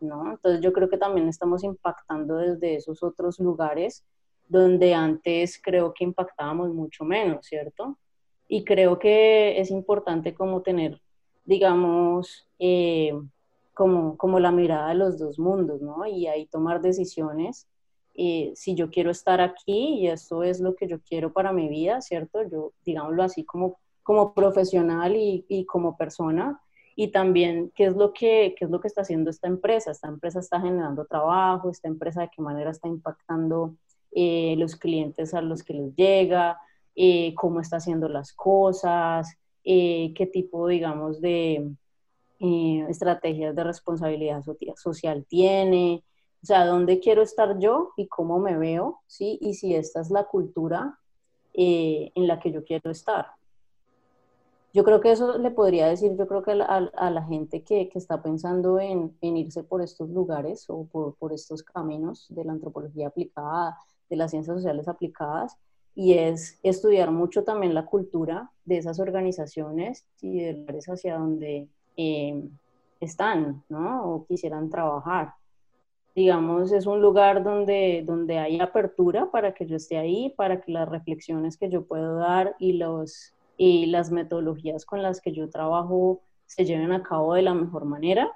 ¿no? 0.00 0.32
Entonces 0.32 0.60
yo 0.60 0.74
creo 0.74 0.90
que 0.90 0.98
también 0.98 1.26
estamos 1.26 1.64
impactando 1.64 2.36
desde 2.36 2.76
esos 2.76 3.02
otros 3.02 3.38
lugares 3.38 4.04
donde 4.46 4.92
antes 4.92 5.58
creo 5.62 5.94
que 5.94 6.04
impactábamos 6.04 6.74
mucho 6.74 7.04
menos, 7.04 7.46
¿cierto? 7.46 7.96
Y 8.46 8.64
creo 8.64 8.98
que 8.98 9.58
es 9.58 9.70
importante 9.70 10.34
como 10.34 10.60
tener 10.60 11.00
digamos, 11.44 12.48
eh, 12.58 13.12
como, 13.74 14.16
como 14.16 14.38
la 14.40 14.52
mirada 14.52 14.88
de 14.88 14.94
los 14.94 15.18
dos 15.18 15.38
mundos, 15.38 15.80
¿no? 15.80 16.06
Y 16.06 16.26
ahí 16.26 16.46
tomar 16.46 16.80
decisiones. 16.80 17.66
Eh, 18.14 18.52
si 18.54 18.74
yo 18.74 18.90
quiero 18.90 19.10
estar 19.10 19.40
aquí 19.40 20.00
y 20.00 20.08
esto 20.08 20.42
es 20.42 20.60
lo 20.60 20.74
que 20.74 20.86
yo 20.86 21.00
quiero 21.00 21.32
para 21.32 21.52
mi 21.52 21.68
vida, 21.68 22.00
¿cierto? 22.00 22.42
Yo, 22.42 22.72
digámoslo 22.84 23.22
así, 23.22 23.44
como, 23.44 23.78
como 24.02 24.34
profesional 24.34 25.16
y, 25.16 25.44
y 25.48 25.64
como 25.64 25.96
persona, 25.96 26.60
y 26.96 27.08
también 27.08 27.72
qué 27.74 27.86
es 27.86 27.96
lo 27.96 28.12
que 28.12 28.54
qué 28.58 28.64
es 28.64 28.70
lo 28.70 28.80
que 28.80 28.88
está 28.88 29.02
haciendo 29.02 29.30
esta 29.30 29.46
empresa 29.46 29.92
esta 29.92 30.08
empresa 30.08 30.40
está 30.40 30.60
generando 30.60 31.06
trabajo 31.06 31.70
esta 31.70 31.88
empresa 31.88 32.22
de 32.22 32.30
qué 32.34 32.42
manera 32.42 32.72
está 32.72 32.88
impactando 32.88 33.76
eh, 34.10 34.56
los 34.58 34.76
clientes 34.76 35.32
a 35.32 35.40
los 35.40 35.62
que 35.62 35.74
les 35.74 35.94
llega 35.94 36.58
cómo 37.36 37.60
está 37.60 37.76
haciendo 37.76 38.08
las 38.08 38.34
cosas 38.34 39.39
eh, 39.64 40.12
qué 40.14 40.26
tipo, 40.26 40.66
digamos, 40.66 41.20
de 41.20 41.70
eh, 42.40 42.86
estrategias 42.88 43.54
de 43.54 43.64
responsabilidad 43.64 44.42
social 44.76 45.26
tiene, 45.28 46.02
o 46.42 46.46
sea, 46.46 46.64
dónde 46.64 47.00
quiero 47.00 47.22
estar 47.22 47.58
yo 47.58 47.92
y 47.96 48.08
cómo 48.08 48.38
me 48.38 48.56
veo, 48.56 49.00
¿sí? 49.06 49.38
Y 49.42 49.54
si 49.54 49.74
esta 49.74 50.00
es 50.00 50.10
la 50.10 50.24
cultura 50.24 50.98
eh, 51.52 52.12
en 52.14 52.26
la 52.26 52.38
que 52.38 52.52
yo 52.52 52.64
quiero 52.64 52.90
estar. 52.90 53.26
Yo 54.72 54.84
creo 54.84 55.00
que 55.00 55.10
eso 55.10 55.36
le 55.36 55.50
podría 55.50 55.88
decir, 55.88 56.16
yo 56.16 56.28
creo 56.28 56.42
que 56.42 56.52
a, 56.52 57.10
la 57.10 57.22
gente 57.24 57.64
que, 57.64 57.88
que 57.88 57.98
está 57.98 58.22
pensando 58.22 58.78
en, 58.78 59.16
en, 59.20 59.36
irse 59.36 59.64
por 59.64 59.82
estos 59.82 60.08
lugares 60.10 60.64
o 60.68 60.84
por, 60.86 61.16
por 61.16 61.32
estos 61.32 61.64
caminos 61.64 62.26
de 62.30 62.44
la 62.44 62.52
antropología 62.52 63.08
aplicada, 63.08 63.76
de 64.08 64.16
las 64.16 64.30
ciencias 64.30 64.56
sociales 64.56 64.86
aplicadas, 64.86 65.56
y 65.94 66.14
es 66.14 66.58
estudiar 66.62 67.10
mucho 67.10 67.44
también 67.44 67.74
la 67.74 67.86
cultura 67.86 68.50
de 68.64 68.78
esas 68.78 69.00
organizaciones 69.00 70.06
y 70.20 70.40
de 70.40 70.52
lugares 70.54 70.86
hacia 70.86 71.18
donde 71.18 71.68
eh, 71.96 72.42
están, 73.00 73.62
¿no? 73.68 74.04
O 74.04 74.26
quisieran 74.26 74.70
trabajar. 74.70 75.34
Digamos, 76.14 76.72
es 76.72 76.86
un 76.86 77.00
lugar 77.00 77.42
donde, 77.42 78.02
donde 78.06 78.38
hay 78.38 78.60
apertura 78.60 79.30
para 79.30 79.54
que 79.54 79.66
yo 79.66 79.76
esté 79.76 79.96
ahí, 79.96 80.34
para 80.36 80.60
que 80.60 80.72
las 80.72 80.88
reflexiones 80.88 81.56
que 81.56 81.70
yo 81.70 81.84
puedo 81.84 82.16
dar 82.16 82.56
y, 82.58 82.74
los, 82.74 83.32
y 83.56 83.86
las 83.86 84.10
metodologías 84.10 84.84
con 84.84 85.02
las 85.02 85.20
que 85.20 85.32
yo 85.32 85.48
trabajo 85.48 86.20
se 86.46 86.64
lleven 86.64 86.92
a 86.92 87.02
cabo 87.02 87.34
de 87.34 87.42
la 87.42 87.54
mejor 87.54 87.84
manera. 87.84 88.32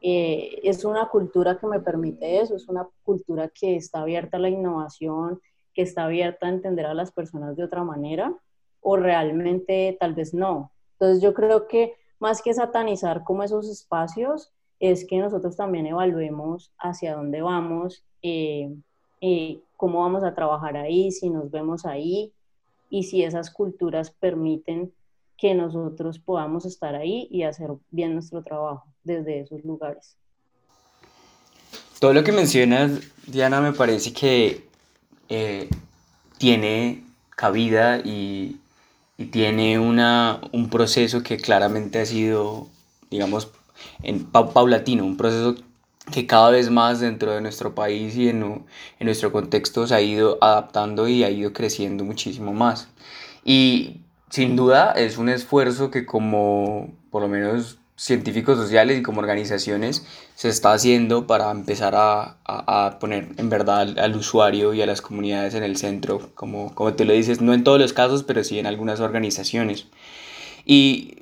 Eh, 0.00 0.60
es 0.64 0.84
una 0.84 1.08
cultura 1.08 1.58
que 1.58 1.66
me 1.66 1.80
permite 1.80 2.40
eso, 2.40 2.56
es 2.56 2.68
una 2.68 2.88
cultura 3.04 3.48
que 3.48 3.76
está 3.76 4.00
abierta 4.00 4.36
a 4.36 4.40
la 4.40 4.48
innovación, 4.48 5.40
que 5.74 5.82
está 5.82 6.04
abierta 6.04 6.46
a 6.46 6.50
entender 6.50 6.86
a 6.86 6.94
las 6.94 7.12
personas 7.12 7.56
de 7.56 7.64
otra 7.64 7.84
manera 7.84 8.34
o 8.80 8.96
realmente 8.96 9.96
tal 9.98 10.14
vez 10.14 10.34
no. 10.34 10.72
Entonces 10.94 11.22
yo 11.22 11.34
creo 11.34 11.66
que 11.66 11.94
más 12.18 12.42
que 12.42 12.54
satanizar 12.54 13.24
como 13.24 13.42
esos 13.42 13.68
espacios, 13.68 14.52
es 14.82 15.04
que 15.04 15.18
nosotros 15.18 15.56
también 15.56 15.86
evaluemos 15.86 16.72
hacia 16.78 17.14
dónde 17.14 17.40
vamos, 17.40 18.04
eh, 18.22 18.68
cómo 19.76 20.00
vamos 20.00 20.24
a 20.24 20.34
trabajar 20.34 20.76
ahí, 20.76 21.12
si 21.12 21.30
nos 21.30 21.50
vemos 21.50 21.86
ahí 21.86 22.32
y 22.90 23.04
si 23.04 23.22
esas 23.22 23.50
culturas 23.50 24.10
permiten 24.10 24.92
que 25.36 25.54
nosotros 25.54 26.18
podamos 26.18 26.66
estar 26.66 26.94
ahí 26.94 27.28
y 27.30 27.44
hacer 27.44 27.70
bien 27.90 28.14
nuestro 28.14 28.42
trabajo 28.42 28.86
desde 29.04 29.40
esos 29.40 29.64
lugares. 29.64 30.16
Todo 32.00 32.12
lo 32.12 32.24
que 32.24 32.32
mencionas, 32.32 33.00
Diana, 33.26 33.60
me 33.60 33.72
parece 33.72 34.12
que 34.12 34.66
eh, 35.34 35.68
tiene 36.36 37.04
cabida 37.30 37.98
y, 37.98 38.58
tiene 39.30 39.78
una, 39.78 40.40
un 40.52 40.68
proceso 40.68 41.22
que 41.22 41.36
claramente 41.36 42.00
ha 42.00 42.06
sido, 42.06 42.66
digamos, 43.08 43.50
en, 44.02 44.24
paulatino, 44.24 45.04
un 45.04 45.16
proceso 45.16 45.54
que 46.12 46.26
cada 46.26 46.50
vez 46.50 46.70
más 46.70 46.98
dentro 46.98 47.32
de 47.32 47.40
nuestro 47.40 47.74
país 47.74 48.16
y 48.16 48.28
en, 48.28 48.42
en 48.42 49.06
nuestro 49.06 49.30
contexto 49.30 49.86
se 49.86 49.94
ha 49.94 50.00
ido 50.00 50.38
adaptando 50.40 51.06
y 51.06 51.22
ha 51.22 51.30
ido 51.30 51.52
creciendo 51.52 52.04
muchísimo 52.04 52.52
más. 52.52 52.88
Y 53.44 54.00
sin 54.28 54.56
duda 54.56 54.92
es 54.92 55.18
un 55.18 55.28
esfuerzo 55.28 55.90
que 55.90 56.04
como 56.04 56.90
por 57.10 57.22
lo 57.22 57.28
menos 57.28 57.78
científicos 58.02 58.58
sociales 58.58 58.98
y 58.98 59.02
como 59.02 59.20
organizaciones 59.20 60.04
se 60.34 60.48
está 60.48 60.72
haciendo 60.72 61.28
para 61.28 61.52
empezar 61.52 61.94
a, 61.94 62.36
a, 62.44 62.98
poner 62.98 63.28
en 63.36 63.48
verdad 63.48 63.96
al, 63.96 64.16
usuario 64.16 64.74
y 64.74 64.82
a 64.82 64.86
las 64.86 65.00
comunidades 65.00 65.54
en 65.54 65.62
el 65.62 65.76
centro, 65.76 66.30
como, 66.34 66.74
como 66.74 66.94
te 66.94 67.04
lo 67.04 67.12
dices, 67.12 67.40
no 67.40 67.54
en 67.54 67.62
todos 67.62 67.78
los 67.78 67.92
casos, 67.92 68.24
pero 68.24 68.42
sí 68.42 68.58
en 68.58 68.66
algunas 68.66 68.98
organizaciones. 68.98 69.86
Y 70.64 71.18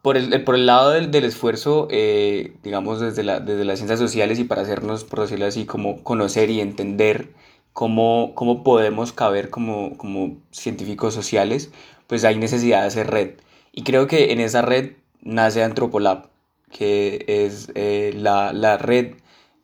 por, 0.00 0.16
el, 0.16 0.44
por 0.44 0.54
el 0.54 0.66
lado 0.66 0.90
del, 0.90 1.10
del 1.10 1.24
esfuerzo, 1.24 1.88
eh, 1.90 2.52
digamos, 2.62 3.00
desde, 3.00 3.24
la, 3.24 3.40
desde 3.40 3.64
las 3.64 3.80
ciencias 3.80 3.98
sociales 3.98 4.38
y 4.38 4.44
para 4.44 4.62
hacernos, 4.62 5.02
por 5.02 5.22
decirlo 5.22 5.46
así, 5.46 5.64
como 5.64 6.04
conocer 6.04 6.50
y 6.50 6.60
entender 6.60 7.30
cómo, 7.72 8.30
cómo 8.36 8.62
podemos 8.62 9.12
caber 9.12 9.50
como, 9.50 9.98
como 9.98 10.36
científicos 10.52 11.14
sociales, 11.14 11.72
pues 12.06 12.24
hay 12.24 12.36
necesidad 12.38 12.82
de 12.82 12.86
hacer 12.86 13.10
red. 13.10 13.30
Y 13.72 13.82
creo 13.82 14.06
que 14.06 14.30
en 14.30 14.38
esa 14.38 14.62
red 14.62 14.92
nace 15.22 15.62
Antropolab, 15.62 16.28
que 16.70 17.24
es 17.26 17.70
eh, 17.74 18.12
la, 18.16 18.52
la, 18.52 18.78
red 18.78 19.14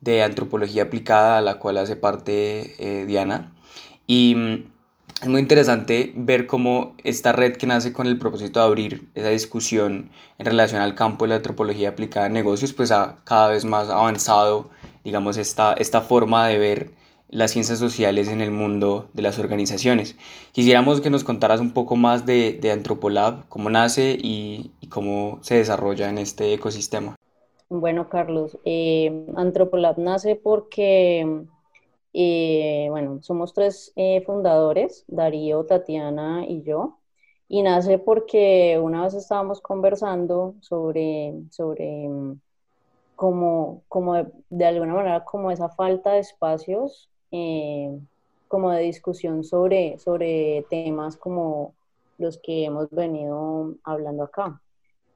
de 0.01 0.23
antropología 0.23 0.85
aplicada 0.85 1.39
a 1.39 1.43
la 1.43 1.59
cual 1.59 1.79
hace 1.79 1.97
parte 1.97 2.75
eh, 2.79 3.07
Diana. 3.07 3.53
Y 4.07 4.35
mm, 4.35 4.73
es 5.23 5.29
muy 5.29 5.41
interesante 5.41 6.13
ver 6.17 6.47
cómo 6.47 6.97
esta 7.05 7.33
red 7.33 7.57
que 7.57 7.67
nace 7.67 7.93
con 7.93 8.07
el 8.07 8.19
propósito 8.19 8.61
de 8.61 8.67
abrir 8.67 9.09
esa 9.15 9.29
discusión 9.29 10.11
en 10.39 10.47
relación 10.47 10.83
al 10.83 10.95
campo 10.97 11.25
de 11.25 11.31
la 11.31 11.37
antropología 11.37 11.91
aplicada 11.91 12.27
en 12.27 12.33
negocios, 12.33 12.73
pues 12.73 12.91
ha 12.91 13.19
cada 13.25 13.49
vez 13.49 13.65
más 13.65 13.89
avanzado, 13.89 14.71
digamos, 15.05 15.37
esta, 15.37 15.75
esta 15.75 16.01
forma 16.01 16.49
de 16.49 16.59
ver 16.59 17.02
las 17.33 17.51
ciencias 17.51 17.79
sociales 17.79 18.29
en 18.29 18.43
el 18.43 18.51
mundo 18.51 19.09
de 19.15 19.23
las 19.23 19.39
organizaciones. 19.39 20.17
Quisiéramos 20.53 21.01
que 21.01 21.09
nos 21.09 21.25
contaras 21.25 21.61
un 21.61 21.73
poco 21.73 21.97
más 21.97 22.27
de, 22.27 22.59
de 22.61 22.71
Antropolab, 22.71 23.49
cómo 23.49 23.71
nace 23.71 24.17
y, 24.21 24.71
cómo 24.91 25.39
se 25.41 25.57
desarrolla 25.57 26.11
en 26.11 26.19
este 26.19 26.53
ecosistema. 26.53 27.17
Bueno, 27.71 28.11
Carlos, 28.11 28.59
eh, 28.67 29.25
Antropolab 29.35 29.99
nace 29.99 30.37
porque, 30.37 31.47
eh, 32.13 32.87
bueno, 32.91 33.23
somos 33.23 33.55
tres 33.55 33.95
eh, 33.97 34.23
fundadores, 34.27 35.05
Darío, 35.09 35.65
Tatiana 35.65 36.45
y 36.47 36.63
yo, 36.63 36.99
y 37.49 37.63
nace 37.63 37.99
porque 37.99 38.79
una 38.79 39.05
vez 39.05 39.15
estábamos 39.15 39.63
conversando 39.63 40.57
sobre, 40.61 41.33
sobre 41.51 42.11
como, 43.17 43.85
como 43.89 44.17
de, 44.17 44.27
de, 44.51 44.67
alguna 44.67 44.93
manera, 44.93 45.25
como 45.25 45.51
esa 45.51 45.71
falta 45.71 46.13
de 46.13 46.19
espacios 46.19 47.09
eh, 47.33 47.99
como 48.49 48.71
de 48.71 48.83
discusión 48.83 49.43
sobre, 49.45 49.99
sobre 49.99 50.65
temas 50.71 51.17
como 51.17 51.75
los 52.19 52.39
que 52.39 52.65
hemos 52.65 52.91
venido 52.91 53.75
hablando 53.83 54.25
acá. 54.25 54.61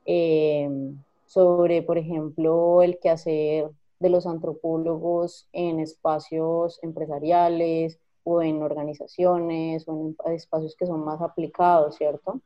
Eh, 0.07 0.69
sobre, 1.27 1.83
por 1.83 1.99
ejemplo, 1.99 2.83
el 2.83 2.99
quehacer 2.99 3.71
de 3.99 4.11
los 4.11 4.27
antropólogos 4.27 5.49
en 5.53 5.81
espacios 5.81 6.79
empresariales 6.83 7.99
o 8.25 8.43
en 8.43 8.63
organizaciones 8.63 9.87
o 9.87 10.15
en 10.25 10.35
espacios 10.35 10.75
que 10.77 10.87
son 10.87 11.05
más 11.05 11.21
aplicados, 11.21 11.97
¿cierto? 11.97 12.41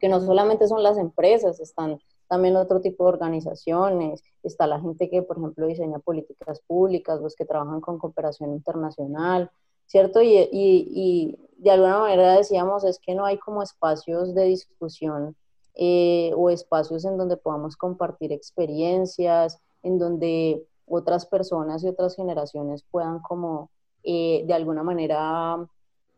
Que 0.00 0.08
no 0.08 0.20
solamente 0.20 0.66
son 0.66 0.82
las 0.82 0.98
empresas, 0.98 1.60
están 1.60 2.00
también 2.28 2.56
otro 2.56 2.80
tipo 2.80 3.04
de 3.04 3.10
organizaciones, 3.10 4.22
está 4.42 4.66
la 4.66 4.80
gente 4.80 5.08
que, 5.08 5.22
por 5.22 5.38
ejemplo, 5.38 5.66
diseña 5.66 5.98
políticas 5.98 6.60
públicas, 6.66 7.20
los 7.20 7.36
que 7.36 7.44
trabajan 7.44 7.80
con 7.80 7.98
cooperación 7.98 8.52
internacional, 8.52 9.50
¿cierto? 9.86 10.20
Y, 10.22 10.36
y, 10.36 10.48
y 10.52 11.38
de 11.58 11.70
alguna 11.70 12.00
manera 12.00 12.36
decíamos, 12.36 12.84
es 12.84 12.98
que 12.98 13.14
no 13.14 13.24
hay 13.24 13.38
como 13.38 13.62
espacios 13.62 14.34
de 14.34 14.44
discusión 14.44 15.36
eh, 15.74 16.32
o 16.34 16.50
espacios 16.50 17.04
en 17.04 17.18
donde 17.18 17.36
podamos 17.36 17.76
compartir 17.76 18.32
experiencias, 18.32 19.60
en 19.82 19.98
donde 19.98 20.66
otras 20.86 21.26
personas 21.26 21.84
y 21.84 21.88
otras 21.88 22.16
generaciones 22.16 22.82
puedan 22.90 23.20
como 23.20 23.70
eh, 24.02 24.44
de 24.46 24.54
alguna 24.54 24.82
manera 24.82 25.56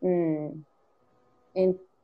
mm, 0.01 0.47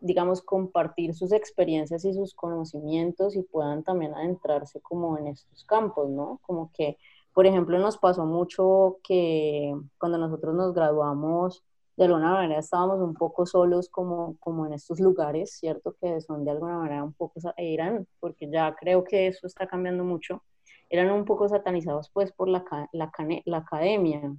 digamos, 0.05 0.41
compartir 0.43 1.15
sus 1.15 1.31
experiencias 1.31 2.05
y 2.05 2.13
sus 2.13 2.35
conocimientos 2.35 3.35
y 3.35 3.41
puedan 3.41 3.83
también 3.83 4.13
adentrarse 4.13 4.79
como 4.81 5.17
en 5.17 5.27
estos 5.27 5.63
campos, 5.65 6.09
¿no? 6.09 6.39
Como 6.43 6.71
que, 6.73 6.97
por 7.33 7.47
ejemplo, 7.47 7.79
nos 7.79 7.97
pasó 7.97 8.25
mucho 8.25 8.97
que 9.03 9.75
cuando 9.97 10.19
nosotros 10.19 10.53
nos 10.53 10.73
graduamos, 10.75 11.63
de 11.97 12.05
alguna 12.05 12.33
manera 12.33 12.59
estábamos 12.59 12.99
un 12.99 13.15
poco 13.15 13.47
solos 13.47 13.89
como, 13.89 14.35
como 14.39 14.67
en 14.67 14.73
estos 14.73 14.99
lugares, 14.99 15.57
¿cierto? 15.57 15.95
Que 15.99 16.21
son 16.21 16.45
de 16.45 16.51
alguna 16.51 16.77
manera 16.77 17.03
un 17.03 17.13
poco, 17.13 17.39
eran, 17.57 18.07
porque 18.19 18.47
ya 18.49 18.75
creo 18.75 19.03
que 19.03 19.27
eso 19.27 19.47
está 19.47 19.65
cambiando 19.67 20.03
mucho, 20.03 20.43
eran 20.89 21.09
un 21.11 21.25
poco 21.25 21.49
satanizados 21.49 22.09
pues 22.09 22.31
por 22.31 22.47
la, 22.47 22.63
la, 22.91 23.11
la 23.45 23.57
academia. 23.57 24.35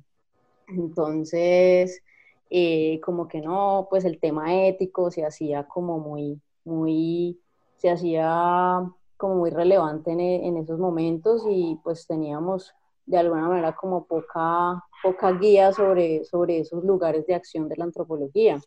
Entonces, 0.68 2.02
eh, 2.50 3.00
como 3.04 3.28
que 3.28 3.40
no, 3.40 3.86
pues 3.90 4.04
el 4.04 4.20
tema 4.20 4.66
ético 4.66 5.10
se 5.10 5.24
hacía 5.24 5.64
como 5.64 5.98
muy, 5.98 6.40
muy, 6.64 7.40
se 7.76 7.90
hacía 7.90 8.82
como 9.16 9.36
muy 9.36 9.50
relevante 9.50 10.12
en, 10.12 10.20
e, 10.20 10.46
en 10.46 10.56
esos 10.56 10.78
momentos 10.78 11.44
y 11.48 11.78
pues 11.82 12.06
teníamos 12.06 12.74
de 13.06 13.18
alguna 13.18 13.48
manera 13.48 13.74
como 13.74 14.04
poca, 14.04 14.84
poca 15.02 15.32
guía 15.32 15.72
sobre, 15.72 16.24
sobre 16.24 16.60
esos 16.60 16.84
lugares 16.84 17.26
de 17.26 17.34
acción 17.34 17.68
de 17.68 17.76
la 17.76 17.84
antropología. 17.84 18.60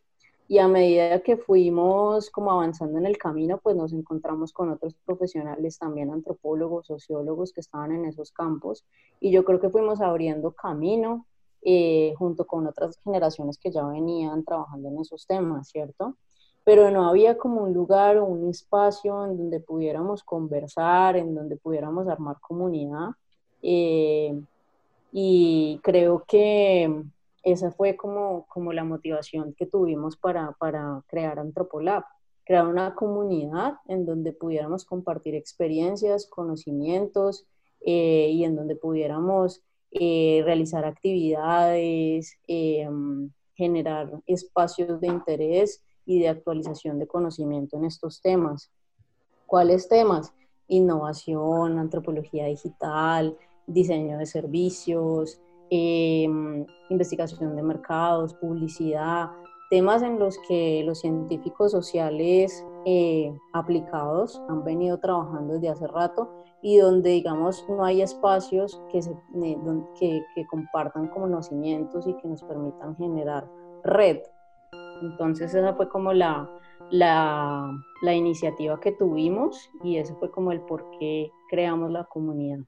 Y 0.47 0.57
a 0.57 0.67
medida 0.67 1.19
que 1.19 1.37
fuimos 1.37 2.31
como 2.31 2.51
avanzando 2.51 2.97
en 2.97 3.05
el 3.05 3.19
camino, 3.19 3.59
pues 3.61 3.75
nos 3.75 3.93
encontramos 3.93 4.51
con 4.51 4.71
otros 4.71 4.95
profesionales, 5.05 5.77
también 5.77 6.09
antropólogos, 6.09 6.87
sociólogos 6.87 7.53
que 7.53 7.61
estaban 7.61 7.91
en 7.91 8.05
esos 8.05 8.31
campos. 8.31 8.83
Y 9.19 9.29
yo 9.29 9.45
creo 9.45 9.59
que 9.59 9.69
fuimos 9.69 10.01
abriendo 10.01 10.51
camino 10.53 11.27
eh, 11.61 12.13
junto 12.17 12.45
con 12.47 12.67
otras 12.67 12.99
generaciones 13.03 13.57
que 13.57 13.71
ya 13.71 13.83
venían 13.85 14.43
trabajando 14.43 14.89
en 14.89 14.99
esos 14.99 15.27
temas, 15.27 15.69
¿cierto? 15.69 16.15
Pero 16.63 16.91
no 16.91 17.09
había 17.09 17.37
como 17.37 17.63
un 17.63 17.73
lugar 17.73 18.17
o 18.17 18.25
un 18.25 18.49
espacio 18.49 19.25
en 19.25 19.37
donde 19.37 19.59
pudiéramos 19.59 20.23
conversar, 20.23 21.17
en 21.17 21.35
donde 21.35 21.57
pudiéramos 21.57 22.07
armar 22.07 22.37
comunidad. 22.41 23.09
Eh, 23.61 24.39
y 25.11 25.79
creo 25.83 26.23
que 26.27 27.03
esa 27.43 27.71
fue 27.71 27.95
como, 27.95 28.45
como 28.47 28.73
la 28.73 28.83
motivación 28.83 29.53
que 29.53 29.65
tuvimos 29.65 30.17
para, 30.17 30.51
para 30.59 31.01
crear 31.07 31.39
Antropolab, 31.39 32.03
crear 32.45 32.67
una 32.67 32.95
comunidad 32.95 33.75
en 33.87 34.05
donde 34.05 34.33
pudiéramos 34.33 34.85
compartir 34.85 35.35
experiencias, 35.35 36.27
conocimientos 36.27 37.45
eh, 37.81 38.29
y 38.31 38.43
en 38.43 38.55
donde 38.55 38.75
pudiéramos 38.75 39.61
eh, 39.91 40.41
realizar 40.45 40.85
actividades, 40.85 42.37
eh, 42.47 42.87
generar 43.55 44.21
espacios 44.27 45.01
de 45.01 45.07
interés 45.07 45.83
y 46.05 46.19
de 46.19 46.29
actualización 46.29 46.99
de 46.99 47.07
conocimiento 47.07 47.77
en 47.77 47.85
estos 47.85 48.21
temas. 48.21 48.71
¿Cuáles 49.45 49.89
temas? 49.89 50.33
Innovación, 50.67 51.79
antropología 51.79 52.45
digital, 52.45 53.35
diseño 53.65 54.17
de 54.17 54.25
servicios, 54.25 55.41
em, 55.69 56.65
investigación 56.89 57.55
de 57.55 57.63
mercados, 57.63 58.33
publicidad, 58.35 59.31
temas 59.69 60.01
en 60.01 60.19
los 60.19 60.37
que 60.47 60.83
los 60.85 60.99
científicos 60.99 61.71
sociales 61.71 62.65
eh, 62.85 63.31
aplicados 63.53 64.41
han 64.49 64.63
venido 64.63 64.99
trabajando 64.99 65.55
desde 65.55 65.69
hace 65.69 65.87
rato 65.87 66.29
y 66.61 66.77
donde, 66.77 67.11
digamos, 67.11 67.65
no 67.69 67.85
hay 67.85 68.01
espacios 68.01 68.81
que, 68.91 69.01
se, 69.01 69.15
que, 69.97 70.23
que 70.35 70.47
compartan 70.47 71.07
conocimientos 71.07 72.05
y 72.07 72.13
que 72.15 72.27
nos 72.27 72.43
permitan 72.43 72.95
generar 72.97 73.49
red. 73.83 74.19
Entonces 75.01 75.53
esa 75.53 75.73
fue 75.75 75.87
como 75.89 76.11
la, 76.13 76.49
la, 76.91 77.71
la, 78.01 78.13
iniciativa 78.13 78.79
que 78.79 78.91
tuvimos 78.91 79.69
y 79.83 79.97
ese 79.97 80.13
fue 80.15 80.29
como 80.31 80.51
el 80.51 80.61
por 80.61 80.89
qué 80.99 81.31
creamos 81.49 81.91
la 81.91 82.03
comunidad. 82.03 82.59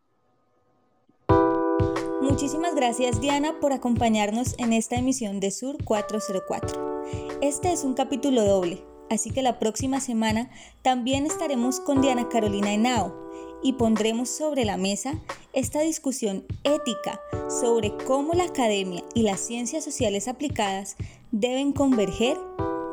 Muchísimas 2.22 2.76
gracias 2.76 3.20
Diana 3.20 3.60
por 3.60 3.74
acompañarnos 3.74 4.58
en 4.58 4.72
esta 4.72 4.96
emisión 4.96 5.40
de 5.40 5.52
Sur 5.52 5.84
404. 5.84 7.04
Este 7.42 7.74
es 7.74 7.84
un 7.84 7.94
capítulo 7.94 8.46
doble, 8.46 8.82
así 9.12 9.30
que 9.30 9.42
la 9.42 9.60
próxima 9.60 10.00
semana 10.00 10.50
también 10.82 11.26
estaremos 11.26 11.82
con 11.82 12.02
Diana 12.02 12.30
Carolina 12.30 12.74
Henao 12.74 13.14
y 13.62 13.74
pondremos 13.74 14.30
sobre 14.30 14.64
la 14.64 14.78
mesa 14.78 15.20
esta 15.52 15.82
discusión 15.82 16.46
ética 16.64 17.20
sobre 17.50 17.94
cómo 18.08 18.34
la 18.34 18.46
academia 18.46 19.04
y 19.14 19.24
las 19.24 19.42
ciencias 19.42 19.84
sociales 19.84 20.30
aplicadas 20.30 20.96
deben 21.32 21.74
converger 21.74 22.38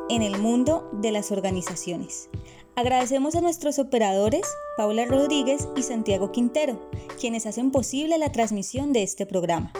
en 0.09 0.21
el 0.21 0.37
mundo 0.37 0.89
de 0.91 1.11
las 1.11 1.31
organizaciones. 1.31 2.29
Agradecemos 2.75 3.35
a 3.35 3.41
nuestros 3.41 3.79
operadores, 3.79 4.45
Paula 4.75 5.05
Rodríguez 5.05 5.69
y 5.77 5.83
Santiago 5.83 6.33
Quintero, 6.33 6.81
quienes 7.17 7.45
hacen 7.45 7.71
posible 7.71 8.17
la 8.17 8.31
transmisión 8.31 8.91
de 8.91 9.03
este 9.03 9.25
programa. 9.25 9.71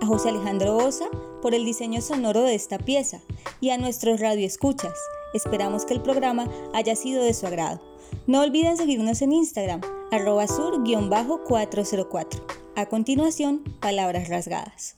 A 0.00 0.06
José 0.06 0.28
Alejandro 0.28 0.76
Osa 0.76 1.06
por 1.42 1.52
el 1.54 1.64
diseño 1.64 2.00
sonoro 2.00 2.42
de 2.42 2.54
esta 2.54 2.78
pieza 2.78 3.20
y 3.60 3.70
a 3.70 3.78
nuestros 3.78 4.20
radioescuchas. 4.20 4.94
Esperamos 5.34 5.84
que 5.84 5.94
el 5.94 6.02
programa 6.02 6.48
haya 6.74 6.96
sido 6.96 7.22
de 7.22 7.34
su 7.34 7.46
agrado. 7.46 7.80
No 8.26 8.42
olviden 8.42 8.76
seguirnos 8.76 9.22
en 9.22 9.32
Instagram, 9.32 9.80
arroba 10.10 10.46
sur-404. 10.46 12.42
A 12.76 12.86
continuación, 12.86 13.62
palabras 13.80 14.28
rasgadas. 14.28 14.96